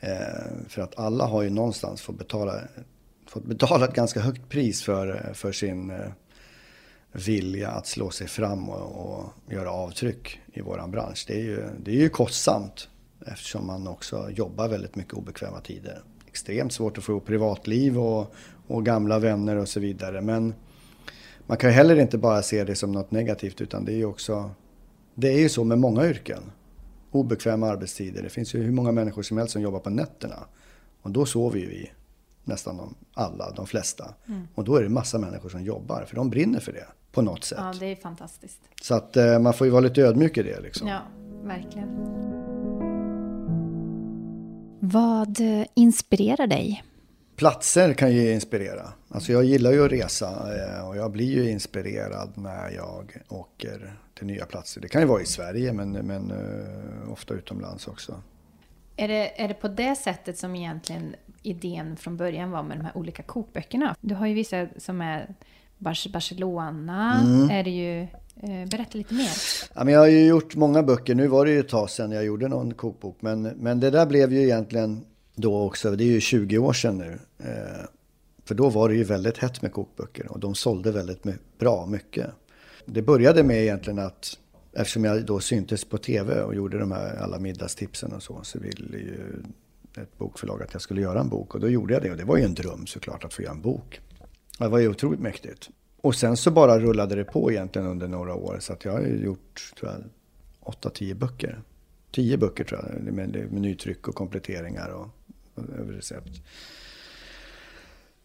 [0.00, 2.60] Eh, för att alla har ju någonstans fått betala,
[3.30, 5.96] fått betala ett ganska högt pris för, för sin eh,
[7.12, 11.24] vilja att slå sig fram och, och göra avtryck i våran bransch.
[11.28, 12.88] Det är, ju, det är ju kostsamt
[13.26, 16.02] eftersom man också jobbar väldigt mycket obekväma tider.
[16.26, 18.34] Extremt svårt att få ihop privatliv och,
[18.66, 20.20] och gamla vänner och så vidare.
[20.20, 20.54] Men
[21.46, 24.04] man kan ju heller inte bara se det som något negativt utan det är ju
[24.04, 24.50] också...
[25.14, 26.42] Det är ju så med många yrken.
[27.10, 28.22] Obekväma arbetstider.
[28.22, 30.46] Det finns ju hur många människor som helst som jobbar på nätterna.
[31.02, 31.90] Och då sover ju vi.
[32.48, 34.14] Nästan alla, de flesta.
[34.28, 34.48] Mm.
[34.54, 37.44] Och då är det massa människor som jobbar för de brinner för det på något
[37.44, 37.58] sätt.
[37.60, 38.60] Ja, det är fantastiskt.
[38.82, 40.88] Så att eh, man får ju vara lite ödmjuk i det liksom.
[40.88, 41.00] Ja,
[41.42, 41.88] verkligen.
[44.80, 46.84] Vad eh, inspirerar dig?
[47.36, 48.92] Platser kan ju inspirera.
[49.08, 53.98] Alltså jag gillar ju att resa eh, och jag blir ju inspirerad när jag åker
[54.14, 54.80] till nya platser.
[54.80, 56.32] Det kan ju vara i Sverige men, men
[57.10, 58.22] ofta utomlands också.
[58.96, 62.84] Är det, är det på det sättet som egentligen idén från början var med de
[62.84, 63.96] här olika kokböckerna?
[64.00, 65.34] Du har ju vissa som är
[65.78, 67.50] Barcelona mm.
[67.50, 68.06] är det ju.
[68.42, 69.30] Eh, berätta lite mer.
[69.74, 71.14] Ja, men jag har ju gjort många böcker.
[71.14, 73.16] Nu var det ju ett tag sedan jag gjorde någon kokbok.
[73.20, 76.98] Men, men det där blev ju egentligen då också, det är ju 20 år sedan
[76.98, 77.18] nu.
[77.38, 77.86] Eh,
[78.44, 81.24] för då var det ju väldigt hett med kokböcker och de sålde väldigt
[81.58, 82.26] bra mycket.
[82.84, 84.38] Det började med egentligen att
[84.72, 88.58] eftersom jag då syntes på tv och gjorde de här alla middagstipsen och så, så
[88.58, 89.42] ville ju
[90.02, 92.24] ett bokförlag att jag skulle göra en bok och då gjorde jag det och det
[92.24, 94.00] var ju en dröm såklart att få göra en bok.
[94.58, 95.68] Det var ju otroligt mäktigt.
[96.00, 98.58] Och sen så bara rullade det på egentligen under några år.
[98.60, 100.04] Så att jag har gjort, tror jag,
[100.74, 101.62] 8-10 böcker.
[102.10, 105.08] 10 böcker tror jag, med menytryck och kompletteringar och,
[105.54, 106.42] och recept.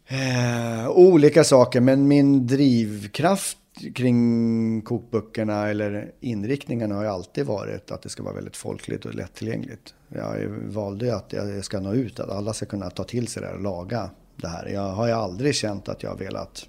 [0.08, 3.58] Eh, olika saker, men min drivkraft
[3.96, 9.16] kring kokböckerna eller inriktningarna har ju alltid varit att det ska vara väldigt folkligt och
[9.16, 9.94] lättillgängligt.
[10.08, 13.48] Jag valde att jag ska nå ut, att alla ska kunna ta till sig det
[13.48, 14.68] här och laga det här.
[14.68, 16.68] Jag har ju aldrig känt att jag har velat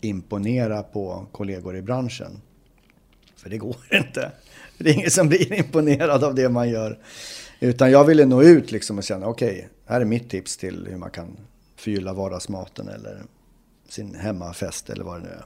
[0.00, 2.40] imponera på kollegor i branschen.
[3.36, 4.32] För det går inte.
[4.78, 6.98] Det är ingen som blir imponerad av det man gör.
[7.60, 10.86] Utan jag ville nå ut liksom och känna, okej, okay, här är mitt tips till
[10.90, 11.36] hur man kan
[11.76, 13.22] förgylla vardagsmaten eller
[13.88, 15.44] sin hemmafest eller vad det nu är.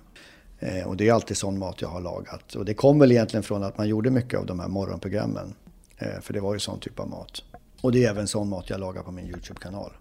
[0.61, 2.55] Eh, och det är alltid sån mat jag har lagat.
[2.55, 5.55] Och det kom väl egentligen från att man gjorde mycket av de här morgonprogrammen.
[5.99, 7.43] Eh, för det var ju sån typ av mat.
[7.81, 9.93] Och det är även sån mat jag lagar på min YouTube-kanal.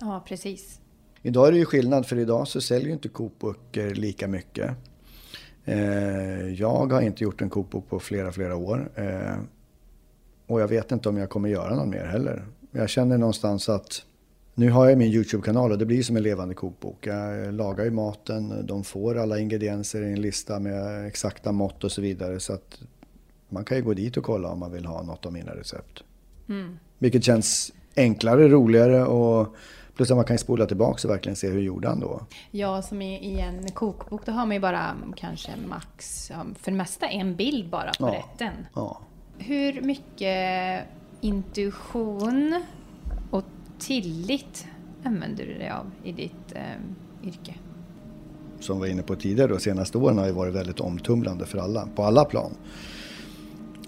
[0.00, 0.80] Ja, precis.
[1.22, 4.70] Idag är det ju skillnad för idag så säljer ju inte kokböcker lika mycket.
[5.64, 8.90] Eh, jag har inte gjort en kokbok på flera, flera år.
[10.46, 12.46] Och jag vet inte om jag kommer göra någon mer heller.
[12.70, 14.02] Jag känner någonstans att
[14.58, 17.06] nu har jag min YouTube-kanal och det blir som en levande kokbok.
[17.06, 21.92] Jag lagar ju maten, de får alla ingredienser i en lista med exakta mått och
[21.92, 22.40] så vidare.
[22.40, 22.80] Så att
[23.48, 26.02] man kan ju gå dit och kolla om man vill ha något av mina recept.
[26.48, 26.78] Mm.
[26.98, 29.56] Vilket känns enklare, roligare och
[29.94, 32.20] Plus att man kan spola tillbaka och verkligen se hur gjorde han då.
[32.50, 36.28] Ja, som i, i en kokbok då har man ju bara kanske max,
[36.58, 38.52] för det mesta en bild bara på ja, rätten.
[38.74, 39.00] Ja.
[39.38, 40.84] Hur mycket
[41.20, 42.64] intuition
[43.78, 44.66] tillit
[45.04, 47.54] använder du dig av i ditt eh, yrke?
[48.60, 51.58] Som vi var inne på tidigare, de senaste åren har ju varit väldigt omtumlande för
[51.58, 52.52] alla, på alla plan.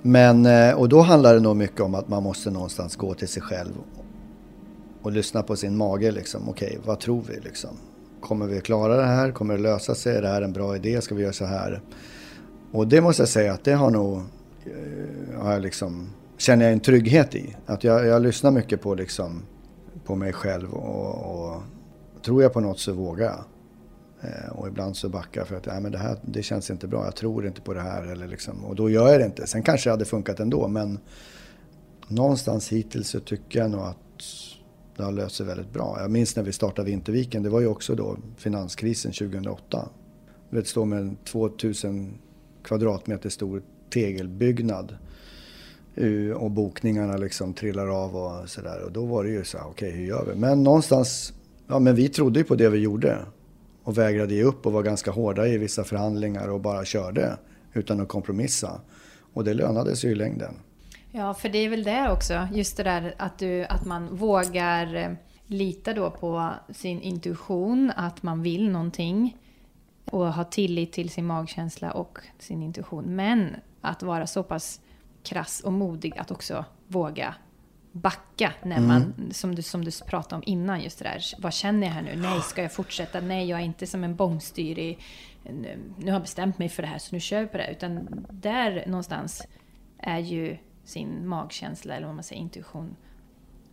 [0.03, 3.29] Men, eh, och då handlar det nog mycket om att man måste någonstans gå till
[3.29, 3.73] sig själv
[5.03, 6.49] och lyssna på sin mage liksom.
[6.49, 7.71] Okej, okay, vad tror vi liksom?
[8.21, 9.33] Kommer vi klara det här?
[9.33, 10.17] Kommer det lösa sig?
[10.17, 11.01] Är det här en bra idé?
[11.01, 11.81] Ska vi göra så här?
[12.73, 14.17] Och det måste jag säga att det har nog,
[14.65, 17.57] eh, har jag liksom, känner jag en trygghet i.
[17.67, 19.43] Att jag, jag lyssnar mycket på liksom,
[20.11, 21.63] på mig själv och, och
[22.23, 23.45] tror jag på något så vågar jag.
[24.31, 26.89] Eh, och ibland så backar jag för att nej, men det här det känns inte
[26.89, 28.03] bra, jag tror inte på det här.
[28.03, 29.47] Eller liksom, och då gör jag det inte.
[29.47, 30.99] Sen kanske det hade funkat ändå men
[32.09, 33.97] någonstans hittills så tycker jag nog att
[34.97, 35.97] det har löst sig väldigt bra.
[36.01, 39.89] Jag minns när vi startade Vinterviken, det var ju också då finanskrisen 2008.
[40.51, 42.19] Vi står med en 2000
[42.63, 44.97] kvadratmeter stor tegelbyggnad
[46.01, 48.85] Eh, och bokningarna liksom trillar av och sådär.
[48.85, 50.41] Och då var det ju så här, okej okay, hur gör vi?
[50.41, 51.33] Men någonstans,
[51.67, 53.19] ja men vi trodde ju på det vi gjorde
[53.83, 57.37] och vägrade ge upp och var ganska hårda i vissa förhandlingar och bara körde
[57.73, 58.81] utan att kompromissa.
[59.33, 60.55] Och det lönade sig i längden.
[61.13, 64.95] Ja, för det är väl det också, just det där att, du, att man vågar
[64.95, 65.11] eh,
[65.47, 69.37] lita då på sin intuition, att man vill någonting
[70.05, 73.05] och ha tillit till sin magkänsla och sin intuition.
[73.17, 74.81] Men att vara så pass
[75.23, 77.35] krass och modig att också våga
[77.93, 78.89] backa när mm.
[78.89, 79.33] man, mm.
[79.33, 82.17] som, du, som du pratade om innan, just det där, vad känner jag här nu?
[82.17, 83.21] Nej, ska jag fortsätta?
[83.21, 84.99] Nej, jag är inte som en bångstyrig,
[85.99, 87.71] nu har jag bestämt mig för det här så nu kör vi på det.
[87.71, 89.43] Utan där någonstans
[89.99, 92.97] är ju sin magkänsla, eller vad man säger, intuition,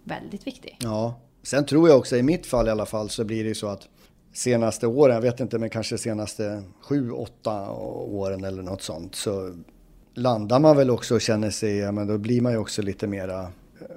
[0.03, 0.77] väldigt viktig.
[0.81, 3.55] Ja, sen tror jag också i mitt fall i alla fall så blir det ju
[3.55, 3.89] så att
[4.33, 9.55] senaste åren, jag vet inte men kanske senaste sju, åtta åren eller något sånt så
[10.17, 13.07] landar man väl också och känner sig, ja men då blir man ju också lite
[13.07, 13.47] mera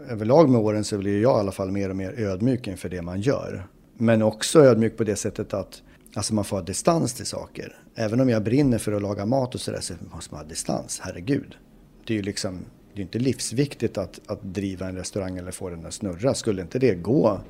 [0.08, 3.02] överlag med åren så blir jag i alla fall mer och mer ödmjuk inför det
[3.02, 3.66] man gör.
[3.94, 5.82] Men också ödmjuk på det sättet att
[6.14, 7.76] alltså man får ha distans till saker.
[7.94, 11.00] Även om jag brinner för att laga mat och sådär så måste man ha distans,
[11.04, 11.56] herregud.
[12.06, 12.58] Det är ju liksom,
[12.94, 16.34] det är inte livsviktigt att, att driva en restaurang eller få den att snurra.
[16.34, 17.40] Skulle inte det gå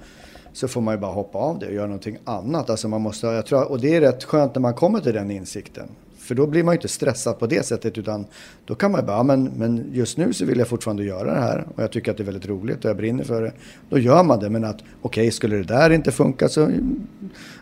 [0.52, 2.70] så får man ju bara hoppa av det och göra någonting annat.
[2.70, 5.30] Alltså man måste, jag tror, och det är rätt skönt när man kommer till den
[5.30, 5.88] insikten.
[6.30, 8.26] För då blir man ju inte stressad på det sättet utan
[8.64, 11.34] då kan man ju bara, ja, men, men just nu så vill jag fortfarande göra
[11.34, 13.52] det här och jag tycker att det är väldigt roligt och jag brinner för det.
[13.88, 16.70] Då gör man det men att okej, okay, skulle det där inte funka så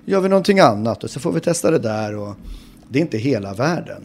[0.05, 2.35] gör vi någonting annat och så får vi testa det där och
[2.89, 4.03] det är inte hela världen.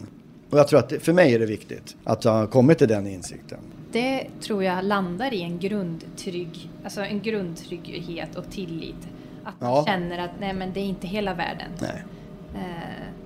[0.50, 3.06] Och jag tror att det, för mig är det viktigt att ha kommit till den
[3.06, 3.58] insikten.
[3.92, 9.08] Det tror jag landar i en grundtrygg, alltså en grundtrygghet och tillit.
[9.44, 9.84] Att man ja.
[9.86, 11.68] känner att nej men det är inte hela världen.
[11.80, 12.04] Nej.
[12.54, 13.23] Eh,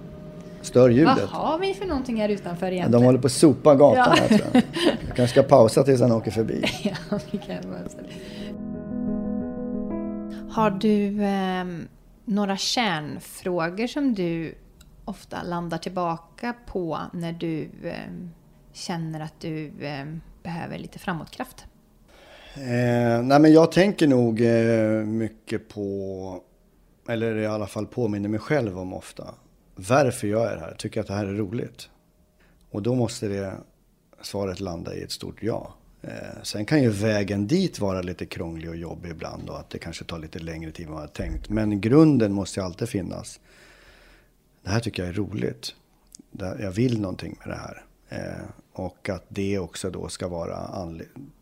[0.63, 1.19] Stör ljudet.
[1.19, 2.93] Vad har vi för någonting här utanför egentligen?
[2.93, 4.23] De håller på att sopa gatan ja.
[4.23, 4.63] här tror jag.
[5.09, 6.65] Jag kanske ska pausa tills han åker förbi.
[6.83, 7.57] ja, det kan
[10.51, 11.87] Har du eh,
[12.25, 14.55] några kärnfrågor som du
[15.05, 17.93] ofta landar tillbaka på när du eh,
[18.73, 20.05] känner att du eh,
[20.43, 21.65] behöver lite framåtkraft?
[22.55, 26.41] Eh, nej men jag tänker nog eh, mycket på,
[27.09, 29.25] eller i alla fall påminner mig själv om ofta,
[29.79, 30.75] varför gör jag det här?
[30.79, 31.89] Tycker jag att det här är roligt?
[32.71, 33.53] Och då måste det
[34.23, 35.75] svaret landa i ett stort ja.
[36.03, 39.79] Eh, sen kan ju vägen dit vara lite krånglig och jobbig ibland och att det
[39.79, 41.49] kanske tar lite längre tid än man jag tänkt.
[41.49, 43.41] Men grunden måste ju alltid finnas.
[44.63, 45.75] Det här tycker jag är roligt.
[46.39, 47.85] Jag vill någonting med det här.
[48.09, 50.91] Eh, och att det också då ska vara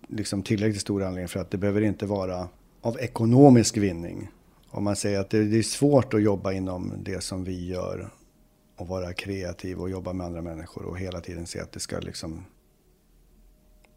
[0.08, 2.48] liksom tillräckligt stor anledning för att det behöver inte vara
[2.80, 4.28] av ekonomisk vinning.
[4.70, 8.10] Om man säger att det är svårt att jobba inom det som vi gör
[8.76, 11.98] och vara kreativ och jobba med andra människor och hela tiden se att det ska
[11.98, 12.44] liksom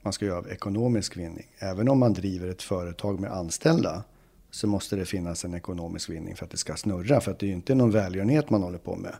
[0.02, 1.48] man ska göra ekonomisk vinning.
[1.60, 4.04] Även om man driver ett företag med anställda
[4.52, 7.22] så måste det finnas en ekonomisk vinning för att det ska snurra.
[7.22, 9.16] För att det är ju inte någon välgörenhet man håller på med.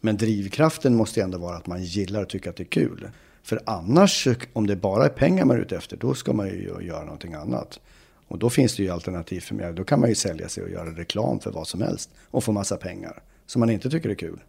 [0.00, 3.10] Men drivkraften måste ändå vara att man gillar och tycker att det är kul.
[3.42, 6.76] För annars, om det bara är pengar man är ute efter, då ska man ju
[6.80, 7.80] göra någonting annat.
[8.28, 9.72] Och då finns det ju alternativ för mig.
[9.72, 12.52] Då kan man ju sälja sig och göra reklam för vad som helst och få
[12.52, 14.40] massa pengar som man inte tycker är kul.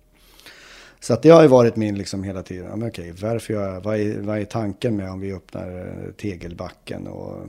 [0.99, 3.99] Så att det har ju varit min liksom hela tiden, men okej, varför jag, vad,
[3.99, 7.47] är, vad är tanken med om vi öppnar eh, tegelbacken och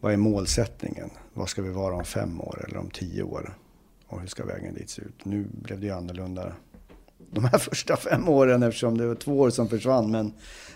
[0.00, 1.10] vad är målsättningen?
[1.32, 3.54] Vad ska vi vara om fem år eller om tio år?
[4.06, 5.24] Och hur ska vägen dit se ut?
[5.24, 6.52] Nu blev det ju annorlunda
[7.30, 10.10] de här första fem åren eftersom det var två år som försvann.
[10.10, 10.32] Men,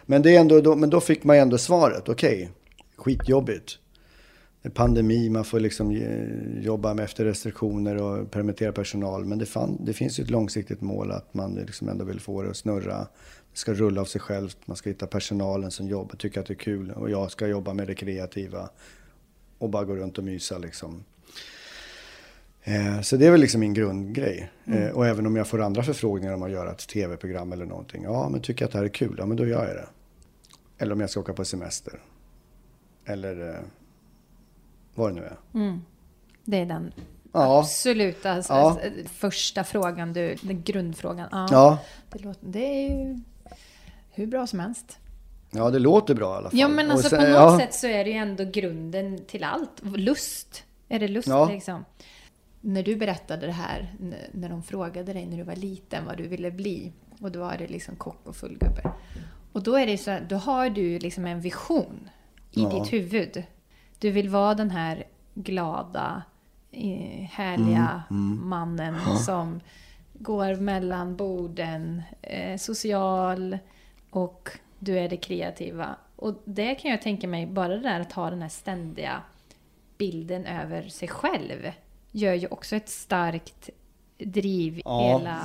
[0.07, 2.49] men, det är ändå, då, men då fick man ju ändå svaret, okej, okay,
[2.97, 3.79] skitjobbigt
[4.75, 5.93] pandemi, man får liksom
[6.61, 9.25] jobba med efter restriktioner och permittera personal.
[9.25, 12.43] Men det, fann, det finns ju ett långsiktigt mål att man liksom ändå vill få
[12.43, 12.99] det att snurra.
[13.53, 16.53] Det ska rulla av sig självt, man ska hitta personalen som jobbar, tycker att det
[16.53, 16.91] är kul.
[16.91, 18.71] Och jag ska jobba med det kreativa
[19.59, 21.05] och bara gå runt och mysa liksom.
[22.63, 24.51] Eh, så det är väl liksom min grundgrej.
[24.65, 24.83] Mm.
[24.83, 28.03] Eh, och även om jag får andra förfrågningar om att göra ett tv-program eller någonting.
[28.03, 29.89] Ja, men tycker jag att det här är kul, ja men då gör jag det.
[30.79, 32.01] Eller om jag ska åka på semester.
[33.05, 33.61] Eller eh,
[34.99, 35.37] vad det nu är.
[35.55, 35.83] Mm.
[36.45, 36.93] Det är den
[37.33, 37.59] Ja.
[37.59, 38.79] absoluta s- Ja.
[39.07, 41.29] första frågan, du, den grundfrågan.
[41.33, 41.79] Ja, Ja.
[42.13, 43.19] Det, låter, det är ju
[44.11, 44.99] hur bra som helst.
[45.51, 46.59] ja, det låter bra i alla fall.
[46.61, 49.45] Ja, men alltså sen- på något ja, sätt så är det ju ändå grunden till
[49.45, 49.83] allt.
[49.83, 50.65] Lust.
[50.89, 51.49] Är det lust Ja.
[51.51, 51.85] liksom?
[52.61, 53.95] När du berättade det här,
[54.33, 56.93] när de frågade dig när du var liten vad du ville bli.
[57.21, 58.93] Och då var det liksom kock och fullgubbe.
[59.53, 62.11] Och då är det så då har du liksom en vision
[62.53, 62.69] i Ja.
[62.69, 63.43] ditt huvud.
[63.99, 66.23] Du vill vara den här glada,
[67.31, 68.97] härliga Mm, mannen
[69.27, 69.61] som
[70.15, 73.59] går mellan borden, eh, social
[74.11, 75.97] och du är det kreativa.
[76.17, 79.23] Och det kan jag tänka mig, bara det där att ha den här ständiga
[79.99, 81.71] bilden över sig själv
[82.13, 83.71] gör ju också ett starkt
[84.19, 85.19] driv Ja.
[85.19, 85.39] hela...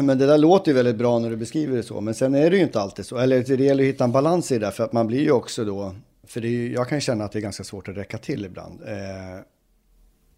[0.02, 2.00] Men det där låter ju väldigt bra när du beskriver det så.
[2.00, 3.18] Men sen är det ju inte alltid så.
[3.18, 4.70] Eller det gäller att hitta en balans i det.
[4.70, 5.94] För att man blir ju också då...
[6.30, 8.44] För det är ju, jag kan känna att det är ganska svårt att räcka till
[8.44, 8.82] ibland.
[8.82, 9.40] Eh,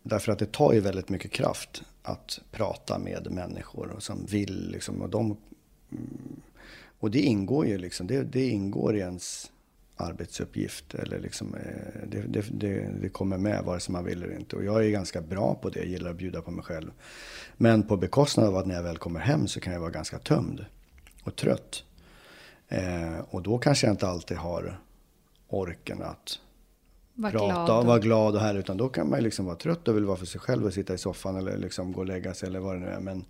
[0.02, 5.02] därför att det tar ju väldigt mycket kraft att prata med människor som vill liksom.
[5.02, 6.40] Och, de, mm,
[6.98, 8.06] och det ingår ju liksom.
[8.06, 9.52] Det, det ingår i ens
[9.96, 10.94] arbetsuppgift.
[10.94, 14.56] Eller liksom, eh, det, det, det, det kommer med vare sig man vill eller inte.
[14.56, 15.78] Och jag är ganska bra på det.
[15.78, 16.90] Jag gillar att bjuda på mig själv.
[17.56, 20.18] Men på bekostnad av att när jag väl kommer hem så kan jag vara ganska
[20.18, 20.64] tömd
[21.22, 21.84] och trött.
[22.68, 24.78] Eh, och då kanske jag inte alltid har
[25.52, 26.38] orken att
[27.14, 27.78] Var prata glad.
[27.80, 28.54] och vara glad och här.
[28.54, 30.72] Utan då kan man ju liksom vara trött och vill vara för sig själv och
[30.72, 33.00] sitta i soffan eller liksom gå och lägga sig eller vad det nu är.
[33.00, 33.24] Men,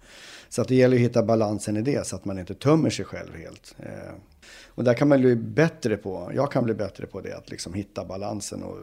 [0.49, 3.05] så att det gäller att hitta balansen i det så att man inte tömmer sig
[3.05, 3.75] själv helt.
[3.79, 4.15] Eh,
[4.67, 7.75] och där kan man bli bättre på, jag kan bli bättre på det, att liksom
[7.75, 8.63] hitta balansen.
[8.63, 8.79] Och,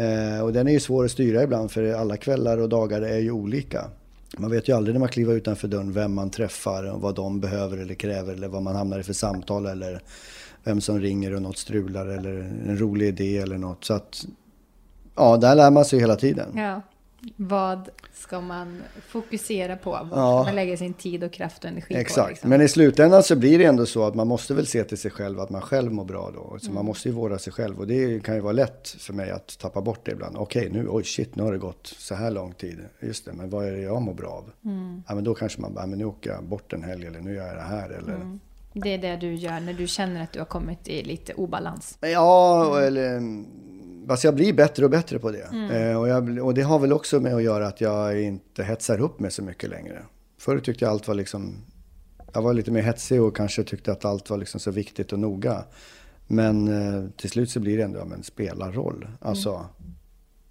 [0.00, 3.18] eh, och den är ju svår att styra ibland för alla kvällar och dagar är
[3.18, 3.90] ju olika.
[4.38, 7.40] Man vet ju aldrig när man kliver utanför dörren vem man träffar och vad de
[7.40, 10.02] behöver eller kräver eller vad man hamnar i för samtal eller
[10.64, 13.84] vem som ringer och något strular eller en rolig idé eller något.
[13.84, 14.26] Så att,
[15.16, 16.48] ja, där lär man sig hela tiden.
[16.56, 16.80] Ja.
[17.36, 19.90] Vad ska man fokusera på?
[19.90, 20.42] Var Ja.
[20.44, 22.00] man lägga sin tid och kraft och energi på?
[22.00, 22.50] Exakt, liksom?
[22.50, 25.10] men i slutändan så blir det ändå så att man måste väl se till sig
[25.10, 26.58] själv att man själv mår bra då.
[26.60, 29.30] Så man måste ju vårda sig själv och det kan ju vara lätt för mig
[29.30, 30.36] att tappa bort det ibland.
[30.36, 32.78] Okej, nu, oj shit, nu har det gått så här lång tid.
[33.00, 34.50] Just det, men vad är det jag mår bra av?
[35.08, 37.34] Ja, men då kanske man bara, men nu åker jag bort en helg eller nu
[37.34, 38.38] gör jag det här eller
[38.72, 41.98] Det är det du gör när du känner att du har kommit i lite obalans.
[42.00, 43.20] Ja, och eller...
[44.08, 45.70] Alltså jag blir bättre och bättre på det.
[45.72, 49.00] Eh, och, jag, och det har väl också med att göra att jag inte hetsar
[49.00, 50.02] upp mig så mycket längre.
[50.38, 51.54] Förr tyckte jag allt var liksom...
[52.32, 55.18] Jag var lite mer hetsig och kanske tyckte att allt var liksom så viktigt och
[55.18, 55.64] noga.
[56.26, 59.08] Men eh, till slut så blir det ändå ja, men spelarroll.
[59.20, 59.66] Alltså,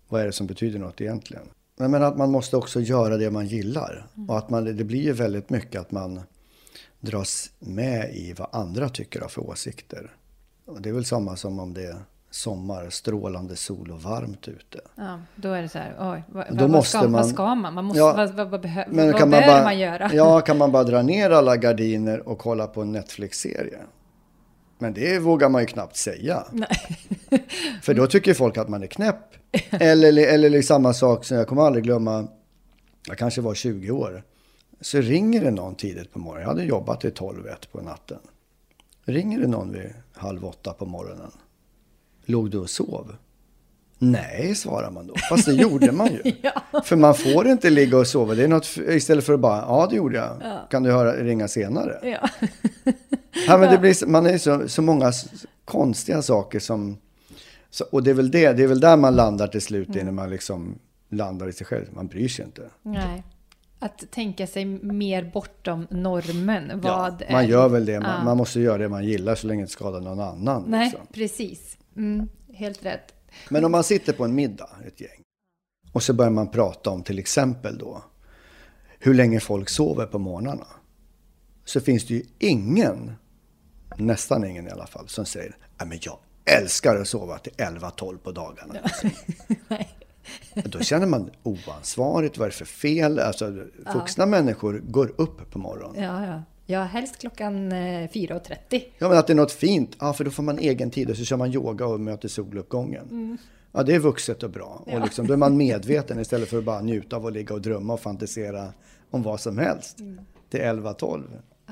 [0.10, 1.44] vad är det som betyder något egentligen?
[1.78, 4.08] Men, men att man måste också göra det man gillar.
[4.28, 6.20] Och att man, det blir ju väldigt mycket att man
[7.02, 10.12] dras med i vad andra tycker har för åsikter.
[10.66, 11.98] Och det är väl samma som om det är
[12.30, 14.80] sommar, strålande sol och varmt ute.
[14.96, 17.56] Ja, då är det så här, oj, vad, Då vad, måste ska, man- vad ska
[17.56, 17.74] man?
[17.74, 20.10] man måste, Ja, vad, vad, vad, behö, Men vad kan man bara, man göra?
[20.14, 23.80] Ja, kan man bara dra ner alla gardiner och kolla på en Netflix-serie?
[24.80, 26.44] Men det vågar man ju knappt säga.
[27.82, 29.18] För då tycker folk att man är knäpp.
[29.70, 32.28] Eller, eller samma sak som jag kommer aldrig glömma,
[33.08, 34.24] jag kanske var 20 år.
[34.82, 36.42] Så ringer det någon tidigt på morgonen.
[36.42, 38.18] Jag hade jobbat till 12 ett på natten.
[39.06, 41.32] Ringer det någon vid halv åtta på morgonen.
[42.26, 43.16] Låg du och sov?
[43.98, 45.16] Nej, svarar man då.
[45.30, 46.22] Fast det gjorde man ju.
[46.84, 48.36] För man får inte ligga och sova.
[48.36, 50.60] Det är något, istället för att bara, ja det gjorde jag.
[50.70, 52.00] Kan du höra, ringa senare?
[52.04, 52.30] Ja.
[53.48, 55.12] Ja, men det blir, man är så, så många
[55.66, 56.98] konstiga saker som...
[57.70, 60.06] Så, och det är, väl det, det är väl där man landar till slut, Mm.
[60.06, 60.76] när man liksom
[61.10, 61.86] landar i sig själv.
[61.92, 62.70] Man bryr sig inte.
[62.82, 63.24] Nej.
[63.84, 66.82] Att tänka sig mer bortom normen.
[66.82, 68.00] Vad man är- gör väl det.
[68.00, 68.24] Man, Ja.
[68.24, 70.64] man måste göra det man gillar så länge det inte skadar någon annan.
[70.68, 71.08] Nej, Liksom.
[71.14, 71.78] precis.
[71.98, 73.14] Mm, helt rätt.
[73.50, 75.22] Men om man sitter på en middag, ett gäng,
[75.92, 78.04] och så börjar man prata om till exempel då
[79.00, 80.68] hur länge folk sover på morgnarna.
[81.66, 83.12] Så finns det ju ingen,
[83.98, 88.18] nästan ingen i alla fall, som säger att men jag älskar att sova till 11-12
[88.18, 88.74] på dagarna.
[89.68, 89.90] Nej.
[90.66, 93.20] Då känner man oansvarigt, vad är det för fel?
[93.20, 96.04] Alltså, vuxna människor går upp på morgonen.
[96.04, 96.44] Ja, ja.
[96.66, 98.84] Ja, helst klockan eh, 4.30.
[98.98, 99.96] Ja, men att det är något fint.
[100.00, 103.38] Ja, för då får man egen tid och så kör man yoga och möter soluppgången.
[103.72, 104.84] Ja, det är vuxet och bra.
[104.86, 107.62] Och liksom, då är man medveten istället för att bara njuta av att ligga och
[107.62, 108.74] drömma och fantisera
[109.12, 109.98] om vad som helst.
[110.50, 111.24] Till 11-12.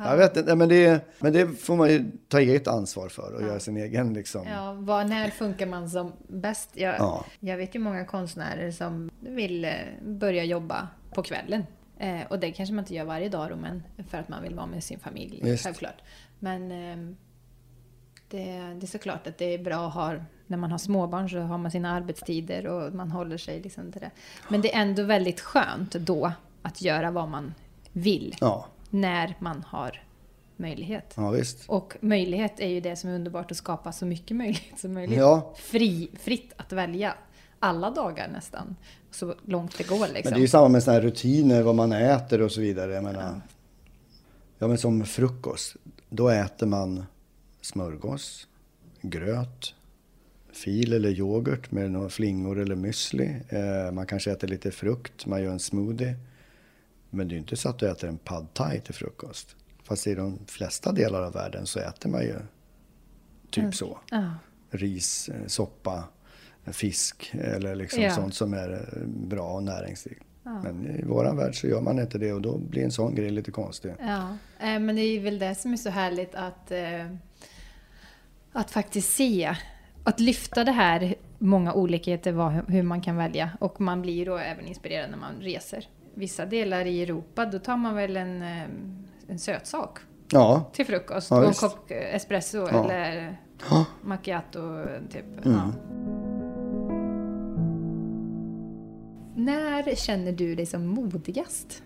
[0.05, 3.41] Jag vet inte, men det, men det får man ju ta eget ansvar för och
[3.41, 4.47] göra sin egen liksom.
[4.47, 6.69] Ja, vad, när funkar man som bäst?
[6.73, 7.25] Jag, Ja.
[7.39, 9.71] jag vet ju många konstnärer som vill eh,
[10.01, 11.65] börja jobba på kvällen.
[11.99, 14.55] Eh, och det kanske man inte gör varje dag då, men för att man vill
[14.55, 15.63] vara med sin familj, Visst.
[15.63, 16.01] självklart.
[16.39, 17.15] Men ehm,
[18.29, 18.43] Det,
[18.79, 20.15] det är såklart att det är bra att ha,
[20.47, 24.01] när man har småbarn så har man sina arbetstider och man håller sig liksom till
[24.01, 24.11] det.
[24.49, 26.31] Men det är ändå väldigt skönt då
[26.61, 27.53] att göra vad man
[27.93, 28.35] vill.
[28.41, 28.65] Ja.
[28.89, 30.03] När man har
[30.59, 31.13] möjlighet.
[31.17, 31.35] Ja.
[31.67, 35.17] Och möjlighet är ju det som är underbart att skapa så mycket möjlighet som möjligt.
[35.17, 35.53] Ja.
[35.57, 37.13] Fri, fritt att välja.
[37.59, 38.75] Alla dagar nästan.
[39.11, 40.21] Så långt det går liksom.
[40.23, 42.93] Men det är ju samma med såna här rutiner, vad man äter och så vidare.
[42.93, 43.41] Jag menar,
[44.59, 45.75] ja men som frukost,
[46.09, 47.05] då äter man
[47.61, 48.47] smörgås,
[49.01, 49.75] gröt,
[50.53, 53.41] fil eller yoghurt med några flingor eller müsli.
[53.49, 56.15] Eh, man kanske äter lite frukt, man gör en smoothie.
[57.09, 59.55] Men det är ju inte så att du äter en pad thai till frukost.
[59.83, 62.35] Fast i de flesta delar av världen så äter man ju
[63.49, 63.99] typ så.
[64.11, 64.31] Ja.
[64.71, 66.03] Ris, eh, soppa,
[66.65, 68.15] fisk eller liksom Ja.
[68.15, 70.23] sånt som är eh, bra och näringsrikt.
[70.63, 73.29] Men i våran värld så gör man inte det och då blir en sån grej
[73.31, 73.93] lite konstig.
[73.99, 77.07] Ja, eh, men det är väl det som är så härligt att, eh,
[78.53, 79.55] att faktiskt se,
[80.03, 83.49] att lyfta det här, många olikheter, vad, hur man kan välja.
[83.59, 85.87] Och man blir då även inspirerad när man reser.
[86.13, 88.63] Vissa delar i Europa, då tar man väl en, eh,
[89.27, 89.99] en sötsak
[90.31, 91.31] Ja, till frukost.
[91.31, 92.83] Ja, och en kopp eh, espresso Ja.
[92.91, 93.37] eller
[94.01, 95.45] macchiato, typ.
[95.45, 95.59] Mm.
[99.35, 101.83] När känner du dig som modigast?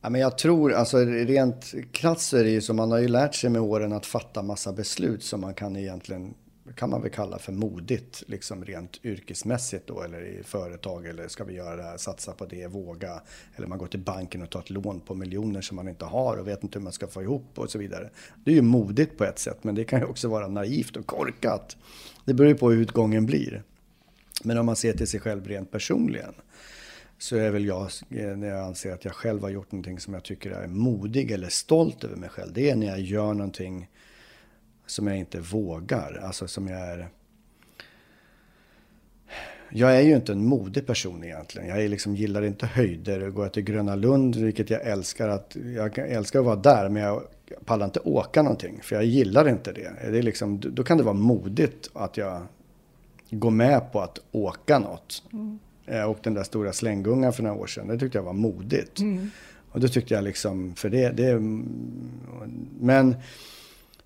[0.00, 3.08] Ja, men jag tror, alltså rent krasst så är det ju så, man har ju
[3.08, 6.34] lärt sig med åren att fatta massa beslut som man kan egentligen,
[6.74, 11.44] kan man väl kalla för modigt, liksom rent yrkesmässigt då, eller i företag, eller ska
[11.44, 13.22] vi göra det här, satsa på det, våga,
[13.56, 16.36] eller man går till banken och tar ett lån på miljoner som man inte har
[16.36, 18.10] och vet inte hur man ska få ihop och så vidare.
[18.44, 21.06] Det är ju modigt på ett sätt, men det kan ju också vara naivt och
[21.06, 21.76] korkat.
[22.24, 23.62] Det beror ju på hur utgången blir.
[24.44, 26.34] Men om man ser till sig själv rent personligen,
[27.18, 30.22] så är väl jag, när jag anser att jag själv har gjort någonting som jag
[30.22, 32.52] tycker är modig eller stolt över mig själv.
[32.52, 33.88] Det är när jag gör någonting
[34.90, 36.20] som jag inte vågar.
[36.24, 37.08] Alltså som jag är...
[39.72, 41.68] Jag är ju inte en modig person egentligen.
[41.68, 43.30] Jag liksom, gillar inte höjder.
[43.30, 47.02] Går jag till Gröna Lund, vilket jag älskar, att, jag älskar att vara där, men
[47.02, 47.22] jag
[47.64, 48.80] pallar inte åka någonting.
[48.82, 49.92] För jag gillar inte det.
[50.10, 52.42] det är liksom, då kan det vara modigt att jag
[53.30, 55.22] går med på att åka något.
[55.86, 59.00] Eh, Och den där stora slänggungan för några år sedan, det tyckte jag var modigt.
[59.72, 61.38] Och då tyckte jag liksom, för det, det
[62.80, 63.16] men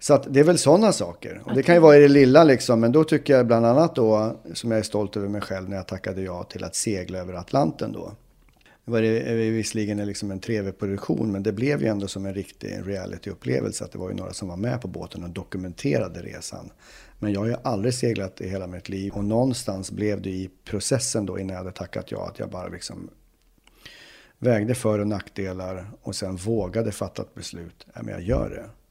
[0.05, 1.43] så att det är väl sådana saker.
[1.45, 3.95] Och det kan ju vara i det lilla liksom, men då tycker jag bland annat
[3.95, 7.19] då, som jag är stolt över mig själv när jag tackade ja till att segla
[7.19, 8.13] över Atlanten då.
[8.85, 12.81] Det var det visserligen liksom en tv-produktion, men det blev ju ändå som en riktig
[12.85, 13.85] reality-upplevelse.
[13.85, 16.71] Att det var ju några som var med på båten och dokumenterade resan.
[17.19, 19.13] Men jag har ju aldrig seglat i hela mitt liv.
[19.13, 22.69] Och någonstans blev det i processen då, innan jag hade tackat ja, att jag bara
[22.69, 23.11] liksom
[24.39, 27.87] vägde för och nackdelar och sen vågade fatta ett beslut.
[27.95, 28.84] Ja, men jag gör det.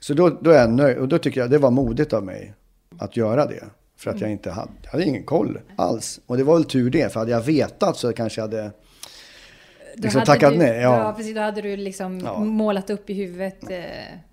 [0.00, 0.98] Så då, då är jag nöjd.
[0.98, 2.54] Och då tycker jag det var modigt av mig
[2.98, 3.64] att göra det.
[3.96, 6.20] För att jag inte hade, jag hade ingen koll alls.
[6.26, 8.70] Och det var väl tur det, för hade jag vetat så kanske jag hade
[9.94, 10.80] liksom tackat du, nej.
[10.80, 10.98] Ja.
[10.98, 11.12] Ja.
[11.16, 11.34] precis.
[11.34, 12.40] Då hade du liksom Ja.
[12.40, 13.78] målat upp i huvudet eh,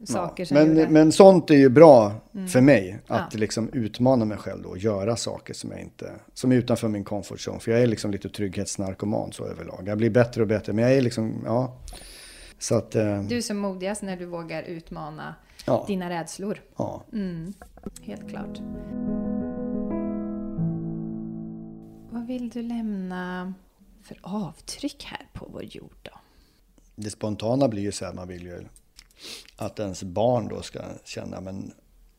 [0.05, 0.81] saker som men, gjorde...
[0.81, 0.93] Mm.
[0.93, 2.11] men sånt är ju bra
[2.51, 2.99] för mig.
[3.07, 3.39] Att Ja.
[3.39, 4.69] liksom utmana mig själv då.
[4.69, 7.59] och Göra saker som jag inte, som är utanför min comfort zone.
[7.59, 9.83] För jag är liksom lite trygghetsnarkoman så överlag.
[9.85, 10.73] Jag blir bättre och bättre.
[10.73, 11.77] Men jag är liksom, ja.
[12.59, 15.35] Så att, eh, Du är som modigast när du vågar utmana
[15.65, 15.83] Ja.
[15.87, 16.61] dina rädslor.
[16.77, 17.03] ja.
[17.13, 17.53] Mm,
[18.01, 18.59] helt klart.
[22.11, 23.53] Vad vill du lämna
[24.03, 26.11] för avtryck här på vår jord då?
[26.95, 28.65] Det spontana blir ju så här, man vill ju
[29.57, 31.71] att ens barn då ska känna men,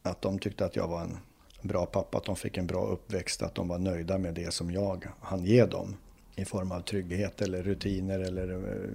[0.02, 1.16] att de tyckte att jag var en
[1.62, 4.70] bra pappa, att de fick en bra uppväxt, att de var nöjda med det som
[4.70, 5.96] jag hann ge dem.
[6.38, 8.90] I form av trygghet eller rutiner eller eh,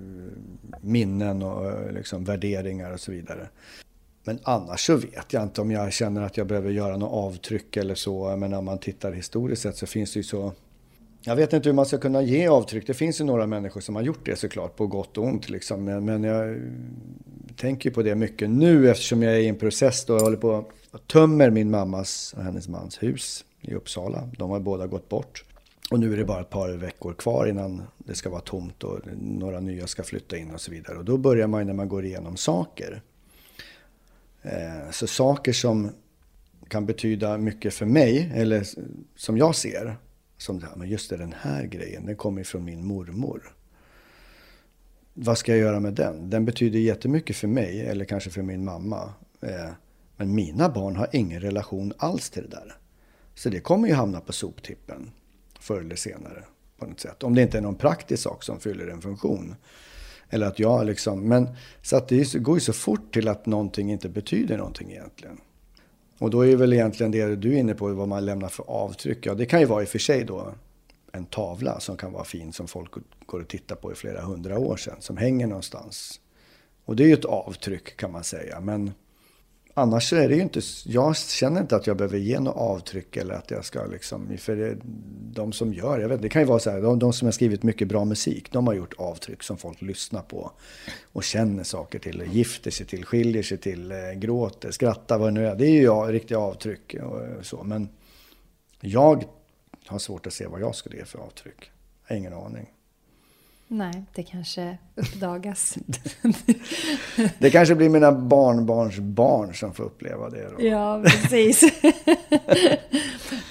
[0.82, 3.50] minnen och eh, liksom värderingar och så vidare.
[4.24, 7.78] Men annars så vet jag inte om jag känner att jag behöver göra något avtryck
[7.78, 8.36] eller så.
[8.38, 10.54] Men om man tittar historiskt sett så finns det ju så
[11.26, 12.88] jag vet inte hur man ska kunna ge avtryck.
[12.88, 15.50] Det finns ju några människor som har gjort det såklart, på gott och ont.
[15.50, 15.84] Liksom.
[15.84, 16.62] Men, men jag
[17.56, 20.66] tänker på det mycket nu eftersom jag är i en process då jag håller på
[20.92, 24.30] att tömmer min mammas och hennes mans hus i Uppsala.
[24.38, 25.44] De har båda gått bort.
[25.94, 29.00] Och nu är det bara ett par veckor kvar innan det ska vara tomt och
[29.22, 30.98] några nya ska flytta in och så vidare.
[30.98, 33.02] Och då börjar man ju när man går igenom saker.
[34.42, 35.92] Eh, så saker som
[36.68, 38.68] kan betyda mycket för mig, eller
[39.16, 39.98] som jag ser,
[40.38, 43.56] som det här, men just det, den här grejen, den kommer från min mormor.
[45.14, 46.30] Vad ska jag göra med den?
[46.30, 49.14] Den betyder jättemycket för mig, eller kanske för min mamma.
[49.42, 49.70] Eh,
[50.18, 52.76] men mina barn har ingen relation alls till det där.
[53.36, 55.12] Så det kommer ju hamna på soptippen
[55.64, 56.44] förr eller senare.
[56.78, 57.24] På något sätt.
[57.24, 59.56] Om det inte är någon praktisk sak som fyller en funktion.
[60.30, 61.50] Eller att jag liksom, men
[61.82, 65.38] så att det går ju så fort till att någonting inte betyder någonting egentligen.
[66.18, 69.26] Och då är väl egentligen det du är inne på, vad man lämnar för avtryck.
[69.26, 70.54] Ja, det kan ju vara i och för sig då
[71.12, 72.92] en tavla som kan vara fin, som folk
[73.26, 76.20] går och tittar på i flera hundra år sedan, som hänger någonstans.
[76.86, 78.92] Och det är ju ett avtryck kan man säga, men
[79.74, 83.34] annars är det ju inte, jag känner inte att jag behöver ge något avtryck eller
[83.34, 84.78] att jag ska liksom, för det,
[85.34, 87.32] de som gör, jag vet det kan ju vara så här, de, de, som har
[87.32, 90.52] skrivit mycket bra musik, de har gjort avtryck som folk lyssnar på
[91.14, 95.32] och känner saker till, gifter sig till, skiljer sig till, eh, gråter, skrattar, vad det
[95.32, 95.56] nu är.
[95.56, 97.90] Det är ju jag, riktiga avtryck och eh, så, men
[98.80, 99.24] jag
[99.86, 101.72] har svårt att se vad jag skulle ge för avtryck.
[102.08, 102.70] Jag har ingen aning.
[103.68, 105.78] Nej, det kanske uppdagas.
[107.40, 110.50] det kanske blir mina barnbarns barn som får uppleva det.
[110.50, 110.66] Då.
[110.66, 111.64] Ja, precis.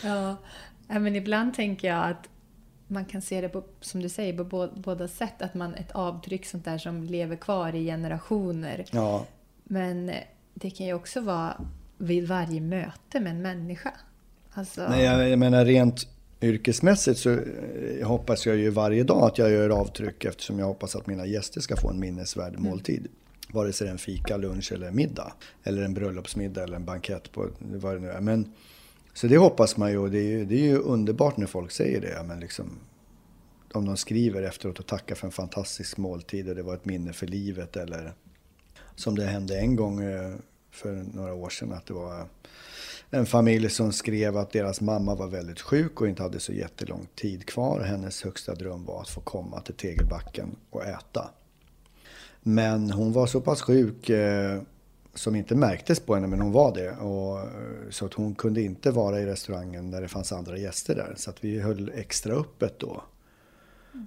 [0.05, 0.37] ja.
[0.87, 2.29] Men ibland tänker jag att
[2.87, 5.43] man kan se det på, som du säger, på båda sätt.
[5.43, 8.85] Att man ett avtryck sånt där som lever kvar i generationer.
[8.91, 9.27] Ja.
[9.65, 10.13] Men
[10.55, 11.57] det kan ju också vara
[11.99, 13.93] vid varje möte med en människa.
[14.53, 14.87] Alltså...
[14.89, 16.07] Nej, jag, jag menar rent
[16.43, 20.97] yrkesmässigt så eh, hoppas jag ju varje dag att jag gör avtryck eftersom jag hoppas
[20.97, 22.63] att mina gäster ska få en minnesvärd mm.
[22.63, 23.09] måltid.
[23.53, 25.33] Vare sig det är en fika, lunch eller middag.
[25.63, 28.21] Eller en bröllopsmiddag eller en bankett på vad det nu är.
[28.21, 28.53] Men,
[29.15, 31.71] så det hoppas man ju och det är ju, det är ju underbart när folk
[31.71, 32.23] säger det.
[32.27, 32.79] Men liksom,
[33.73, 37.13] om de skriver efteråt och tackar för en fantastisk måltid och det var ett minne
[37.13, 37.77] för livet.
[37.77, 38.13] Eller
[38.95, 40.35] som det hände en gång eh,
[40.71, 42.27] för några år sedan att det var
[43.15, 47.07] en familj som skrev att deras mamma var väldigt sjuk och inte hade så jättelång
[47.15, 47.81] tid kvar.
[47.81, 51.31] Hennes högsta dröm var att få komma till Tegelbacken och äta.
[52.41, 54.63] Men hon var så pass sjuk eh,
[55.15, 56.91] som inte märktes på henne, men hon var det.
[56.91, 57.47] Och, eh,
[57.91, 61.15] så att hon kunde inte vara i restaurangen när det fanns andra gäster där.
[61.17, 63.03] Så att vi höll extra öppet då.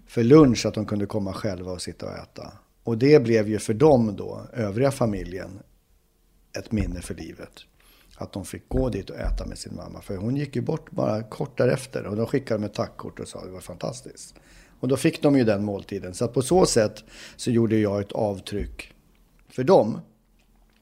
[0.07, 2.53] För lunch, att de kunde komma själva och sitta och äta.
[2.83, 5.59] Och det blev ju för dem då, övriga familjen,
[6.57, 7.65] ett minne för livet
[8.17, 10.01] att de fick gå dit och äta med sin mamma.
[10.01, 13.27] För hon gick ju bort bara kort därefter och då skickade de ett tackkort och
[13.27, 14.35] sa att det var fantastiskt.
[14.79, 16.13] Och då fick de ju den måltiden.
[16.13, 17.03] Så att på så sätt
[17.35, 18.93] så gjorde jag ett avtryck
[19.49, 19.99] för dem.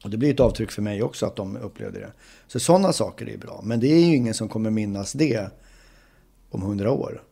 [0.03, 2.11] Och det blir ett avtryck för mig också att de upplevde det.
[2.47, 3.61] Så sådana saker är bra.
[3.63, 5.49] Men det är ju ingen som kommer minnas det
[6.49, 7.23] om hundra år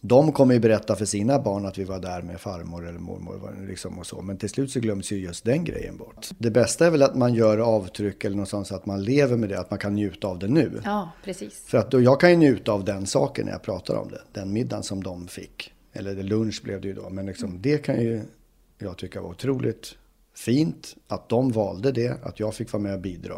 [0.00, 3.66] de kommer ju berätta för sina barn att vi var där med farmor eller mormor.
[3.68, 4.22] Liksom och så.
[4.22, 6.28] Men till slut så glöms ju just den grejen bort.
[6.38, 9.48] Det bästa är väl att man gör avtryck eller någonstans så att man lever med
[9.48, 10.80] det, att man kan njuta av det nu.
[10.84, 11.62] Ja, precis.
[11.66, 14.22] För att då, jag kan ju njuta av den saken när jag pratar om det.
[14.32, 15.72] Den middagen som de fick.
[15.92, 17.10] Eller lunch blev det ju då.
[17.10, 18.22] Men liksom, det kan ju
[18.78, 19.96] jag tycka var otroligt
[20.34, 20.96] fint.
[21.08, 23.36] Att de valde det, att jag fick vara med och bidra.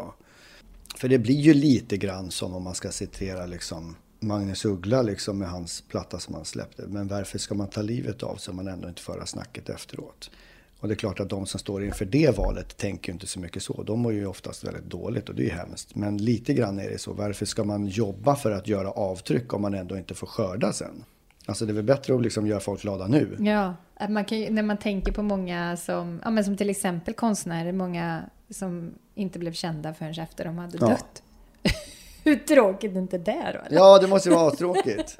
[0.97, 5.37] För det blir ju lite grann som om man ska citera liksom Magnus Uggla liksom
[5.37, 6.83] med hans platta som han släppte.
[6.87, 10.31] Men varför ska man ta livet av sig om man ändå inte föra snacket efteråt?
[10.79, 13.63] Och det är klart att de som står inför det valet tänker inte så mycket
[13.63, 13.83] så.
[13.83, 15.95] De mår ju oftast väldigt dåligt och det är ju hemskt.
[15.95, 17.13] Men lite grann är det så.
[17.13, 21.03] Varför ska man jobba för att göra avtryck om man ändå inte får skörda sen?
[21.45, 23.37] Alltså det är väl bättre att liksom göra folk glada nu.
[23.39, 23.75] Ja,
[24.09, 28.23] man kan, när man tänker på många som, ja, men som till exempel konstnärer, många
[28.49, 31.22] som inte blev kända förrän efter de hade dött.
[32.23, 33.65] Hur tråkigt är inte det då?
[33.65, 33.77] Eller?
[33.77, 35.17] Ja, det måste ju vara tråkigt.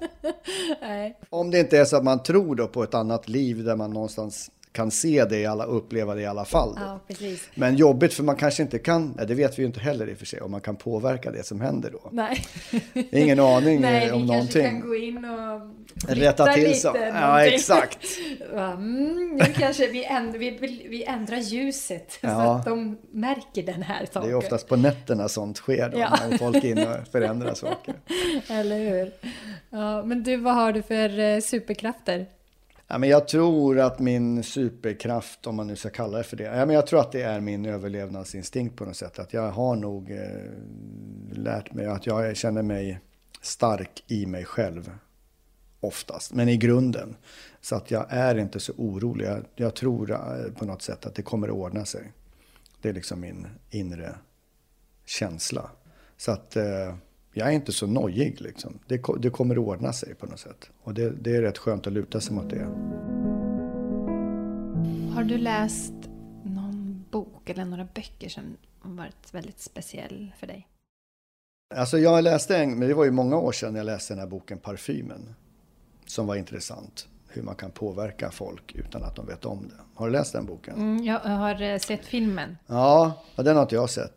[1.30, 3.92] Om det inte är så att man tror då på ett annat liv där man
[3.92, 6.80] någonstans kan se det, alla, uppleva det i alla fall.
[6.80, 7.00] Ja,
[7.56, 10.18] Men jobbigt för man kanske inte kan, det vet vi ju inte heller i och
[10.18, 12.10] för sig, om man kan påverka det som händer då.
[12.12, 12.46] Nej.
[13.12, 14.62] Ingen aning Nej, om någonting.
[14.62, 15.62] Nej, vi kanske kan gå in och
[16.08, 16.82] Rätta till.
[16.82, 16.98] Så.
[17.14, 18.08] Ja, exakt.
[18.54, 20.50] Mm, nu kanske vi, änd vi,
[20.90, 22.30] vi ändrar ljuset ja.
[22.30, 24.30] så att de märker den här saken.
[24.30, 26.20] Det är oftast på nätterna sånt sker då, ja.
[26.30, 27.94] när folk är inne och förändrar saker.
[28.50, 29.12] Eller hur.
[29.70, 32.26] Ja, men du, vad har du för eh, superkrafter?
[32.94, 36.44] Ja, men jag tror att min superkraft, om man nu ska kalla det för det,
[36.44, 39.20] ja, men jag tror att det är min överlevnadsinstinkt på något sätt.
[39.20, 40.52] Att jag har nog eh,
[41.32, 43.00] lärt mig att jag känner mig
[43.42, 44.92] stark i mig själv
[45.80, 47.16] oftast, men i grunden.
[47.62, 49.26] Så att jag är inte så orolig.
[49.26, 52.12] Jag, jag tror eh, på något sätt att det kommer att ordna sig.
[52.82, 54.16] Det är liksom min inre
[55.06, 55.70] känsla.
[56.18, 56.96] Så att eh,
[57.34, 58.80] jag är inte så nojig liksom.
[58.88, 60.70] Det, det kommer ordna sig på något sätt.
[60.84, 62.64] Och det, det är rätt skönt att luta sig mot det.
[65.16, 65.94] Har du läst
[66.44, 68.44] någon bok eller några böcker som
[68.80, 70.68] har varit väldigt speciell för dig?
[71.76, 74.28] Alltså jag läste en, men det var ju många år sedan jag läste den här
[74.28, 75.36] boken Parfymen.
[76.06, 77.08] Som var intressant.
[77.28, 79.76] Hur man kan påverka folk utan att de vet om det.
[79.96, 80.76] Har du läst den boken?
[80.76, 82.58] Mm, jag har eh, sett filmen.
[82.68, 84.14] Ja, den har inte jag sett.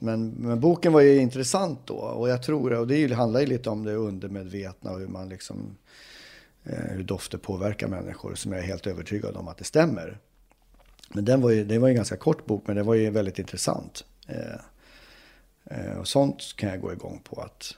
[0.00, 3.70] Men, men, boken var ju intressant då och jag tror, och det handlar ju lite
[3.70, 5.76] om det undermedvetna och hur man liksom,
[6.64, 10.18] eh, hur dofter påverkar människor som jag är helt övertygad om att det stämmer.
[11.08, 13.10] Men den var ju, det var ju en ganska kort bok men den var ju
[13.10, 14.04] väldigt intressant.
[14.26, 14.60] Eh,
[15.64, 17.40] eh, och sånt kan jag gå igång på.
[17.40, 17.74] att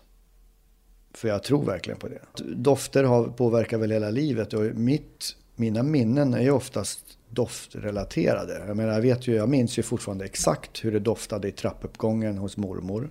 [1.14, 2.20] För jag tror verkligen på det.
[2.54, 8.64] Dofter har, påverkar väl hela livet och mitt, mina minnen är ju oftast doftrelaterade.
[8.66, 12.38] Jag menar, jag vet ju, jag minns ju fortfarande exakt hur det doftade i trappuppgången
[12.38, 13.10] hos mormor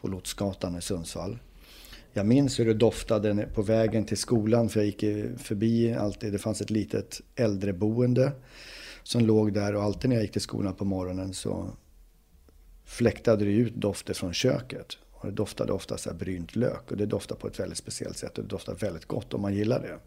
[0.00, 1.38] på Lotsgatan i Sundsvall.
[2.12, 5.00] Jag minns hur det doftade på vägen till skolan för jag gick
[5.38, 6.32] förbi alltid.
[6.32, 8.32] Det fanns ett litet äldreboende
[9.02, 11.70] som låg där och alltid när jag gick till skolan på morgonen så
[12.84, 14.98] fläktade det ut dofter från köket.
[15.12, 18.16] Och det doftade ofta så här brynt lök och det doftade på ett väldigt speciellt
[18.16, 19.98] sätt och det doftade väldigt gott om man gillar det.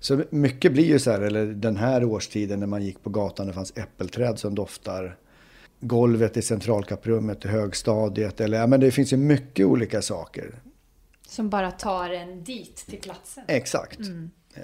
[0.00, 3.46] Så mycket blir ju så här, eller den här årstiden när man gick på gatan
[3.46, 5.16] och det fanns äppelträd som doftar
[5.80, 8.40] golvet i centralkapprummet i högstadiet.
[8.40, 10.54] Eller, ja, men det finns ju mycket olika saker.
[11.26, 13.44] Som bara tar en dit till platsen.
[13.48, 13.98] Exakt.
[13.98, 14.30] Mm.
[14.54, 14.62] Eh,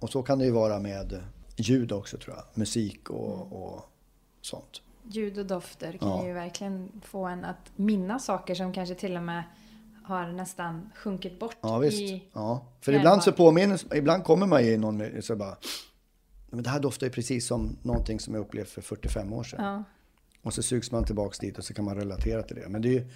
[0.00, 1.22] och så kan det ju vara med
[1.56, 2.44] ljud också tror jag.
[2.54, 3.92] Musik och, och
[4.40, 4.82] sånt.
[5.02, 6.26] Ljud och dofter kan ja.
[6.26, 9.42] ju verkligen få en att minnas saker som kanske till och med
[10.04, 11.56] har nästan sjunkit bort.
[11.60, 12.00] Ja, visst.
[12.00, 12.66] I ja.
[12.80, 15.56] För ibland så påminner, ibland kommer man ju någon så bara,
[16.50, 19.64] men det här doftar ju precis som någonting som jag upplevt för 45 år sedan.
[19.64, 19.84] Ja.
[20.42, 22.68] Och så sugs man tillbaks dit och så kan man relatera till det.
[22.68, 23.06] Men det är ju,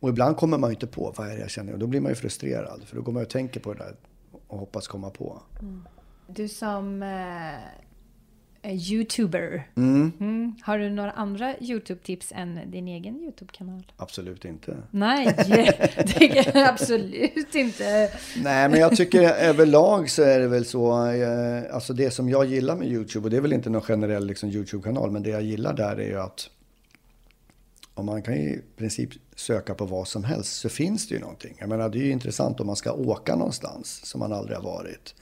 [0.00, 2.00] och ibland kommer man ju inte på vad är det jag känner och då blir
[2.00, 2.82] man ju frustrerad.
[2.84, 3.96] För då går man och tänker på det där
[4.46, 5.42] och hoppas komma på.
[5.60, 5.88] Mm.
[6.26, 7.88] Du som eh,
[8.64, 9.68] youtuber.
[9.76, 10.12] Mm.
[10.20, 10.54] Mm.
[10.62, 13.92] Har du några andra YouTube-tips än din egen YouTube-kanal?
[13.96, 14.76] Absolut inte.
[14.90, 15.24] Nej,
[16.18, 18.10] det är absolut inte.
[18.36, 21.06] Nej, men jag tycker överlag så är det väl så.
[21.06, 24.26] Eh, alltså det som jag gillar med YouTube, och det är väl inte någon generell
[24.26, 26.50] liksom, YouTube-kanal, men det jag gillar där är ju att
[27.94, 31.56] om man kan i princip söka på vad som helst så finns det ju någonting.
[31.60, 34.64] Jag menar, det är ju intressant om man ska åka någonstans som man aldrig har
[34.64, 35.14] varit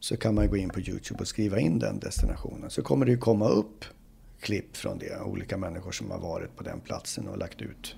[0.00, 2.70] så kan man gå in på Youtube och skriva in den destinationen.
[2.70, 3.84] Så kommer det ju komma upp
[4.40, 7.96] klipp från det, olika människor som har varit på den platsen och lagt ut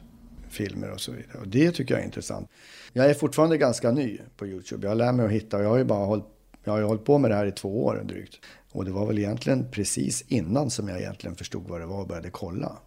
[0.48, 1.38] filmer och så vidare.
[1.40, 2.48] Och det tycker jag är intressant.
[2.92, 4.88] Jag är fortfarande ganska ny på Youtube.
[4.88, 6.24] Jag lär mig att hitta och jag har ju bara hållit,
[6.64, 8.38] jag har hållit på med det här i två år drygt.
[8.72, 12.08] Och det var väl egentligen precis innan som jag egentligen förstod vad det var och
[12.08, 12.78] började kolla.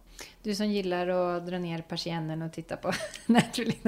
[0.42, 2.92] Du som gillar att dra ner persiennen och titta på
[3.26, 3.86] Naturligt.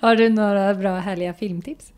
[0.00, 1.92] Har du några bra härliga filmtips?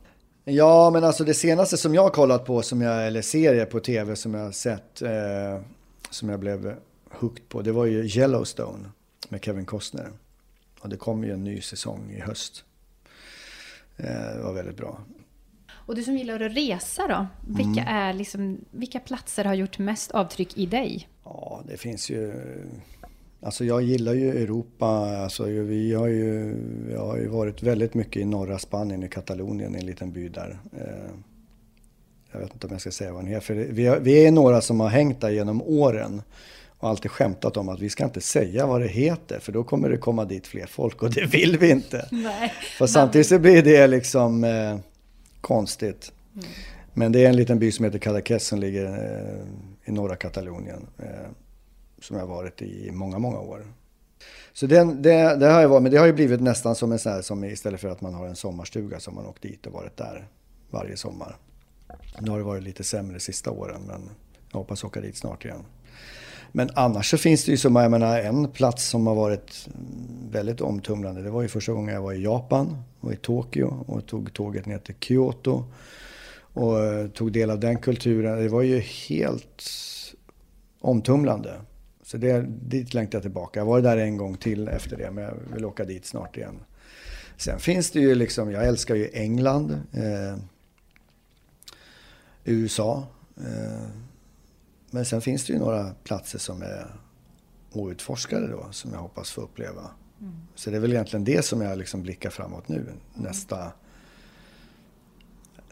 [0.51, 3.81] Ja, men alltså det senaste som jag har kollat på, som jag, eller serie på
[3.81, 5.61] tv som jag har sett, eh,
[6.11, 6.77] som jag blev
[7.11, 8.89] hooked på, det var ju Yellowstone
[9.29, 10.11] med Kevin Costner.
[10.81, 12.65] Och det kommer ju en ny säsong i höst.
[13.97, 15.01] Eh, det var väldigt bra.
[15.73, 17.27] Och du som gillar att resa då?
[17.55, 17.95] Vilka, mm.
[17.95, 21.09] är liksom, vilka platser har gjort mest avtryck i dig?
[21.25, 22.33] Ja, det finns ju
[23.43, 24.87] Alltså jag gillar ju Europa.
[25.23, 26.57] Alltså vi har ju,
[26.93, 30.59] jag har ju varit väldigt mycket i norra Spanien, i Katalonien, en liten by där.
[30.73, 31.11] Eh,
[32.33, 33.41] jag vet inte om jag ska säga vad den är.
[33.41, 33.55] För
[34.01, 36.23] vi är några som har hängt där genom åren
[36.81, 39.91] och alltid skämtat om att vi ska inte säga vad det heter för då kommer
[39.91, 42.09] det komma dit fler folk och det vill vi inte.
[42.13, 44.79] Nej, för samtidigt så blir det liksom eh,
[45.41, 46.13] konstigt.
[46.35, 46.47] Mm.
[46.95, 49.45] Men det är en liten by som heter Cadaqués som ligger eh,
[49.85, 50.87] i norra Katalonien.
[50.99, 51.31] Eh,
[52.01, 53.67] som jag varit i många, många år.
[54.53, 56.99] Så den, det, det, har jag varit, men det har ju blivit nästan som en
[56.99, 59.67] sån här, som istället för att man har en sommarstuga så har man åkt dit
[59.67, 60.29] och varit där
[60.71, 61.37] varje sommar.
[62.19, 64.11] Nu har det varit lite sämre de sista åren men
[64.51, 65.65] jag hoppas åka dit snart igen.
[66.53, 69.69] Men annars så finns det ju som jag menar, en plats som har varit
[70.31, 71.23] väldigt omtumlande.
[71.23, 74.67] Det var ju första gången jag var i Japan och i Tokyo och tog tåget
[74.67, 75.65] ner till Kyoto
[76.53, 78.43] och eh, tog del av den kulturen.
[78.43, 79.65] Det var ju helt
[80.81, 81.61] omtumlande.
[82.11, 83.61] Så det, dit längtar jag tillbaka.
[83.61, 86.61] Jag var där en gång till efter det, men jag vill åka dit snart igen.
[87.37, 90.39] Sen finns det ju liksom, jag älskar ju England, eh,
[92.45, 93.07] USA.
[93.37, 93.89] Eh,
[94.91, 96.95] men sen finns det ju några platser som är
[97.73, 99.91] outforskade då, som jag hoppas få uppleva.
[100.21, 100.35] Mm.
[100.55, 103.73] Så det är väl egentligen det som jag liksom blickar framåt nu, nästa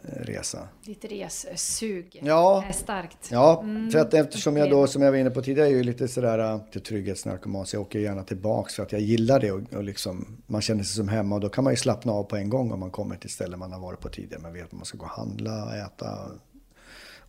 [0.02, 0.68] resa.
[0.84, 2.64] Ditt ressug ja.
[2.68, 3.28] är starkt.
[3.30, 3.90] Ja, mm.
[3.90, 6.38] för att eftersom jag då, som jag var inne på tidigare, är ju lite sådär
[6.38, 9.84] äh, till trygghetsnarkoman, så jag åker gärna tillbaks för att jag gillar det och, och
[9.84, 12.48] liksom, man känner sig som hemma och då kan man ju slappna av på en
[12.48, 14.42] gång om man kommer till ställen man har varit på tidigare.
[14.42, 16.30] Man vet att man ska gå och handla, äta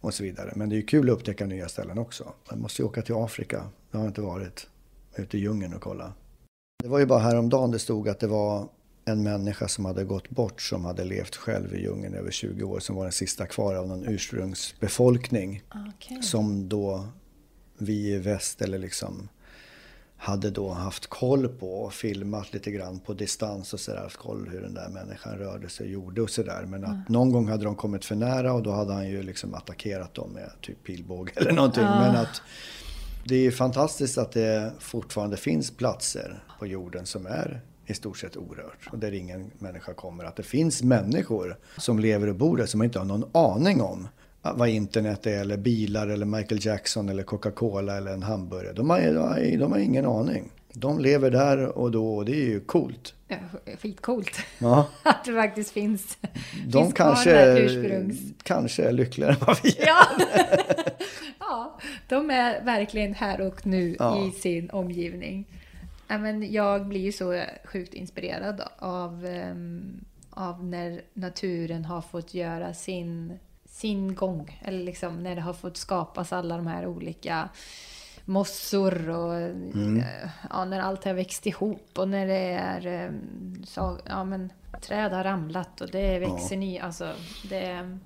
[0.01, 0.53] och så vidare.
[0.55, 2.33] Men det är ju kul att upptäcka nya ställen också.
[2.51, 4.67] Man måste ju åka till Afrika, det har jag inte varit,
[5.15, 6.13] ute i djungeln och kolla.
[6.83, 8.67] Det var ju bara häromdagen det stod att det var
[9.09, 12.79] en människa som hade gått bort som hade levt själv i djungeln över 20 år
[12.79, 15.63] som var den sista kvar av någon ursprungsbefolkning.
[15.97, 16.21] Okay.
[16.21, 17.07] Som då
[17.77, 19.29] vi i väst eller liksom
[20.17, 24.01] hade då haft koll på och filmat lite grann på distans och sådär.
[24.01, 26.65] Haft koll hur den där människan rörde sig och gjorde och sådär.
[26.67, 27.03] Men att mm.
[27.07, 30.29] någon gång hade de kommit för nära och då hade han ju liksom attackerat dem
[30.31, 31.83] med typ pilbåge eller någonting.
[31.83, 31.99] Mm.
[31.99, 32.41] Men att
[33.25, 38.37] det är fantastiskt att det fortfarande finns platser på jorden som är i stort sett
[38.37, 40.23] orört och där ingen människa kommer.
[40.23, 44.07] Att det finns människor som lever och bor där som inte har någon aning om
[44.41, 48.73] vad internet är eller bilar eller Michael Jackson eller Coca-Cola eller en hamburgare.
[48.73, 50.51] De har, de har ingen aning.
[50.73, 53.13] De lever där och då och det är ju coolt.
[53.27, 53.37] Ja,
[53.81, 54.31] skitcoolt.
[54.59, 54.87] Ja.
[55.03, 56.17] Att det faktiskt finns,
[56.67, 58.19] de finns kanske, ursprungs...
[58.43, 59.87] kanske är lyckligare än vad vi är.
[59.87, 60.05] Ja.
[61.39, 64.27] ja, de är verkligen här och nu Ja.
[64.27, 65.45] i sin omgivning.
[66.09, 72.33] Ja, men jag blir ju så sjukt inspirerad av, ehm, av när naturen har fått
[72.33, 74.61] göra sin, sin gång.
[74.65, 77.49] Eller liksom när det har fått skapas alla de här olika
[78.25, 79.97] mossor och Mm.
[79.97, 84.53] eh, ja, när allt har växt ihop och när det är ehm, så, ja, men,
[84.81, 86.79] träd har ramlat och det växer ny.
[86.79, 87.13] Alltså,
[87.49, 87.97] det,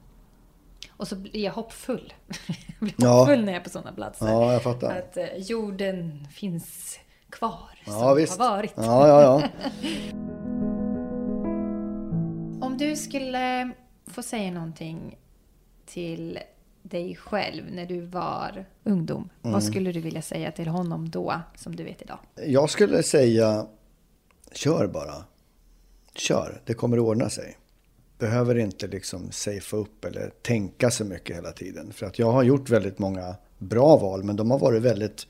[0.89, 2.13] och så blir jag hoppfull.
[2.67, 3.09] jag blir Ja.
[3.19, 4.27] hoppfull när jag är på sådana platser.
[4.27, 4.97] Ja, jag fattar.
[4.99, 6.99] Att eh, jorden finns
[7.29, 8.39] kvar som Ja, visst.
[8.39, 8.73] har varit.
[8.75, 9.49] Ja, ja, ja.
[12.61, 13.71] Om du skulle
[14.07, 15.17] få säga någonting
[15.85, 16.39] till
[16.81, 19.29] dig själv när du var ungdom.
[19.43, 19.53] Mm.
[19.53, 22.19] Vad skulle du vilja säga till honom då som du vet idag?
[22.47, 23.65] Jag skulle säga,
[24.51, 25.13] kör bara.
[26.15, 27.57] Kör, det kommer att ordna sig.
[28.19, 31.93] Behöver inte liksom safea upp eller tänka så mycket hela tiden.
[31.93, 35.27] För att jag har gjort väldigt många bra val, men de har varit väldigt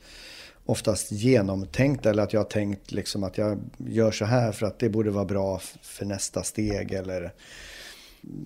[0.66, 2.10] oftast genomtänkta.
[2.10, 5.10] Eller att jag har tänkt liksom att jag gör så här för att det borde
[5.10, 6.92] vara bra för nästa steg.
[6.92, 7.32] Eller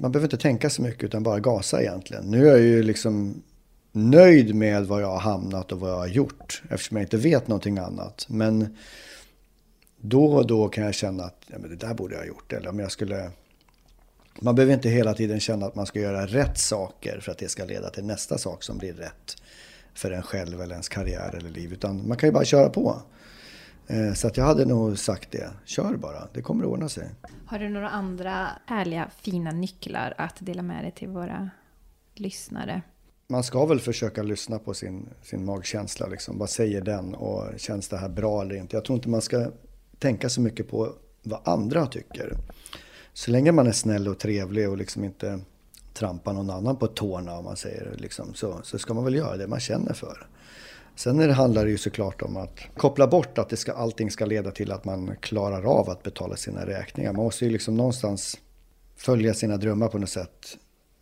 [0.00, 2.24] man behöver inte tänka så mycket utan bara gasa egentligen.
[2.24, 3.42] Nu är jag ju liksom
[3.92, 7.48] nöjd med var jag har hamnat och vad jag har gjort eftersom jag inte vet
[7.48, 8.26] någonting annat.
[8.28, 8.76] Men
[10.00, 12.52] då och då kan jag känna att ja, men det där borde jag ha gjort.
[12.52, 13.30] Eller om jag skulle...
[14.40, 17.48] Man behöver inte hela tiden känna att man ska göra rätt saker för att det
[17.48, 19.36] ska leda till nästa sak som blir rätt
[19.98, 21.72] för en själv eller ens karriär eller liv.
[21.72, 23.02] Utan man kan ju bara köra på.
[23.86, 25.50] Eh, Så att jag hade nog sagt det.
[25.64, 27.10] Kör bara, det kommer att ordna sig.
[27.46, 31.50] Har du några andra härliga, fina nycklar att dela med dig till våra
[32.14, 32.82] lyssnare?
[33.28, 36.06] Man ska väl försöka lyssna på sin, sin magkänsla.
[36.06, 36.38] Liksom.
[36.38, 38.76] Vad säger den och känns det här bra eller inte?
[38.76, 39.50] Jag tror inte man ska
[39.98, 40.92] tänka så mycket på
[41.22, 42.32] vad andra tycker.
[43.12, 45.40] Så länge man är snäll och trevlig och liksom inte
[45.98, 49.36] trampa någon annan på tårna om man säger liksom, så, så ska man väl göra
[49.36, 50.26] det man känner för.
[50.96, 54.10] Sen är det, handlar det ju såklart om att koppla bort att det ska, allting
[54.10, 57.12] ska leda till att man klarar av att betala sina räkningar.
[57.12, 58.38] Man måste ju liksom någonstans
[58.96, 60.58] följa sina drömmar på något sätt.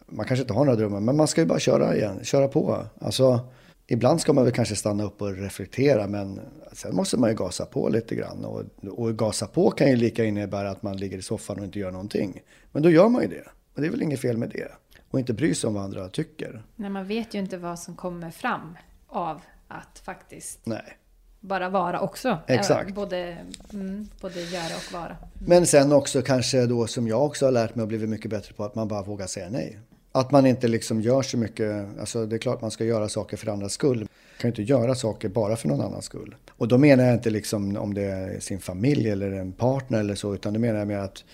[0.07, 2.85] Man kanske inte har några drömmar, men man ska ju bara köra igen, köra på.
[3.01, 3.41] Alltså,
[3.87, 6.41] ibland ska man väl kanske stanna upp och reflektera, men
[6.73, 8.45] sen måste man ju gasa på lite grann.
[8.45, 8.63] Och,
[8.99, 11.91] och gasa på kan ju lika innebära att man ligger i soffan och inte gör
[11.91, 12.43] någonting.
[12.73, 13.45] Men då gör man ju det.
[13.75, 14.69] Och det är väl inget fel med det.
[15.17, 16.63] Och inte bry sig om vad andra tycker.
[16.77, 20.99] Nej, man vet ju inte vad som kommer fram av att faktiskt Nej.
[21.41, 22.39] bara vara också.
[22.47, 22.95] Exakt.
[22.95, 23.39] Både,
[23.73, 25.17] mm, både göra och vara.
[25.47, 28.55] Men sen också kanske då som jag också har lärt mig och blivit mycket bättre
[28.55, 29.79] på att man bara vågar säga nej.
[30.13, 33.37] Att man inte liksom gör så mycket, alltså det är klart man ska göra saker
[33.37, 33.99] för andras skull.
[33.99, 34.09] Man
[34.39, 36.35] kan ju inte göra saker bara för någon annans skull.
[36.51, 40.15] Och då menar jag inte liksom om det är sin familj eller en partner eller
[40.15, 41.25] så, utan det menar jag mer att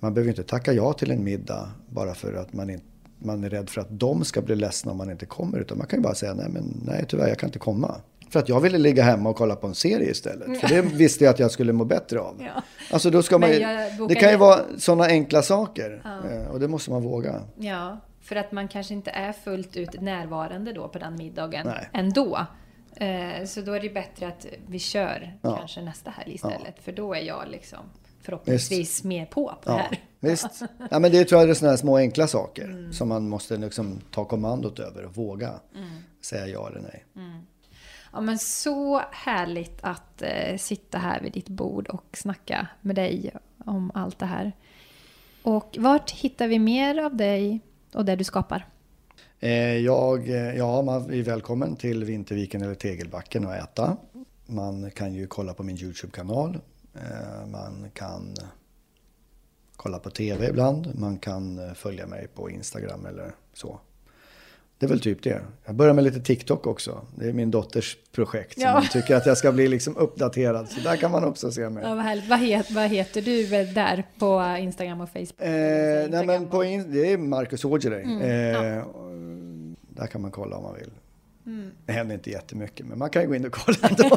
[0.00, 2.84] man behöver inte tacka ja till en middag bara för att man, inte,
[3.18, 5.58] man är rädd för att de ska bli ledsna om man inte kommer.
[5.58, 7.94] Utan man kan ju bara säga nej, men nej tyvärr jag kan inte komma.
[8.30, 10.60] För att jag ville ligga hemma och kolla på en serie istället.
[10.60, 12.36] För det visste jag att jag skulle må bättre av.
[12.40, 12.62] Ja.
[12.92, 13.58] Alltså då ska man ju,
[14.08, 16.02] det kan ju vara sådana enkla saker.
[16.30, 17.40] Eh, Och det måste man våga.
[17.56, 21.88] Ja, för att man kanske inte är fullt ut närvarande då på den middagen Nej.
[21.92, 22.46] ändå.
[22.96, 25.56] Eh, Så då är det bättre att vi kör Ja.
[25.56, 26.74] kanske nästa helg istället.
[26.82, 27.78] För då är jag liksom
[28.24, 29.98] förhoppningsvis mer på på det Ja, här.
[30.20, 30.62] visst.
[30.90, 32.92] Ja, men det tror jag är sådana här små enkla saker Mm.
[32.92, 35.88] som man måste liksom ta kommandot över och våga Mm.
[36.20, 37.04] säga ja eller nej.
[38.12, 43.30] Ja, men så härligt att eh, sitta här vid ditt bord och snacka med dig
[43.64, 44.52] om allt det här.
[45.42, 47.60] Och vart hittar vi mer av dig
[47.94, 48.66] och det du skapar?
[49.40, 53.96] Eh, Jag, eh, ja, man är välkommen till Vinterviken eller Tegelbacken och äta.
[54.46, 56.58] Man kan ju kolla på min YouTube-kanal.
[56.94, 58.34] Eh, Man kan
[59.76, 60.98] kolla på TV ibland.
[60.98, 63.80] Man kan eh, följa mig på Instagram eller så.
[64.78, 65.40] Det är väl typ det.
[65.64, 67.06] Jag börjar med lite TikTok också.
[67.16, 68.58] Det är min dotters projekt.
[68.58, 68.80] Ja.
[68.80, 70.68] Som tycker att jag ska bli liksom uppdaterad.
[70.68, 71.84] Så där kan man också se mig.
[71.84, 72.28] Ja, vad, härligt.
[72.28, 75.40] vad, het, vad heter du där på Instagram och Facebook?
[75.40, 78.02] Eh, nej Instagram men på in, det är Marcus Aujalay.
[78.02, 79.10] Mm, eh, och
[79.88, 80.90] Där kan man kolla om man vill.
[81.86, 84.16] Det händer inte jättemycket men man kan ju gå in och kolla ändå.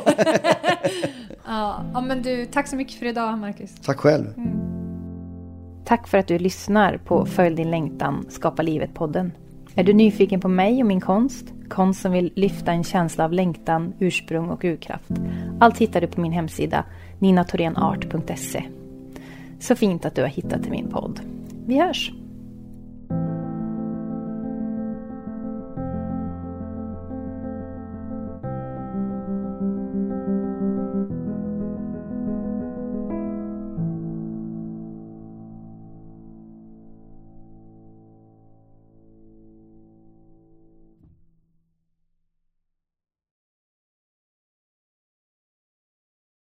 [1.45, 3.75] Ja, ja, men du, tack så mycket för idag, Marcus.
[3.81, 4.25] Tack själv.
[5.85, 9.31] Tack för att du lyssnar på Följ din längtan, skapa livet-podden.
[9.75, 11.45] Är du nyfiken på mig och min konst?
[11.69, 15.11] Konst som vill lyfta en känsla av längtan, ursprung och urkraft.
[15.59, 16.85] Allt hittar du på min hemsida
[17.19, 18.63] ninatorenart.se.
[19.59, 21.19] Så fint att du har hittat till min podd.
[21.65, 22.11] Vi hörs!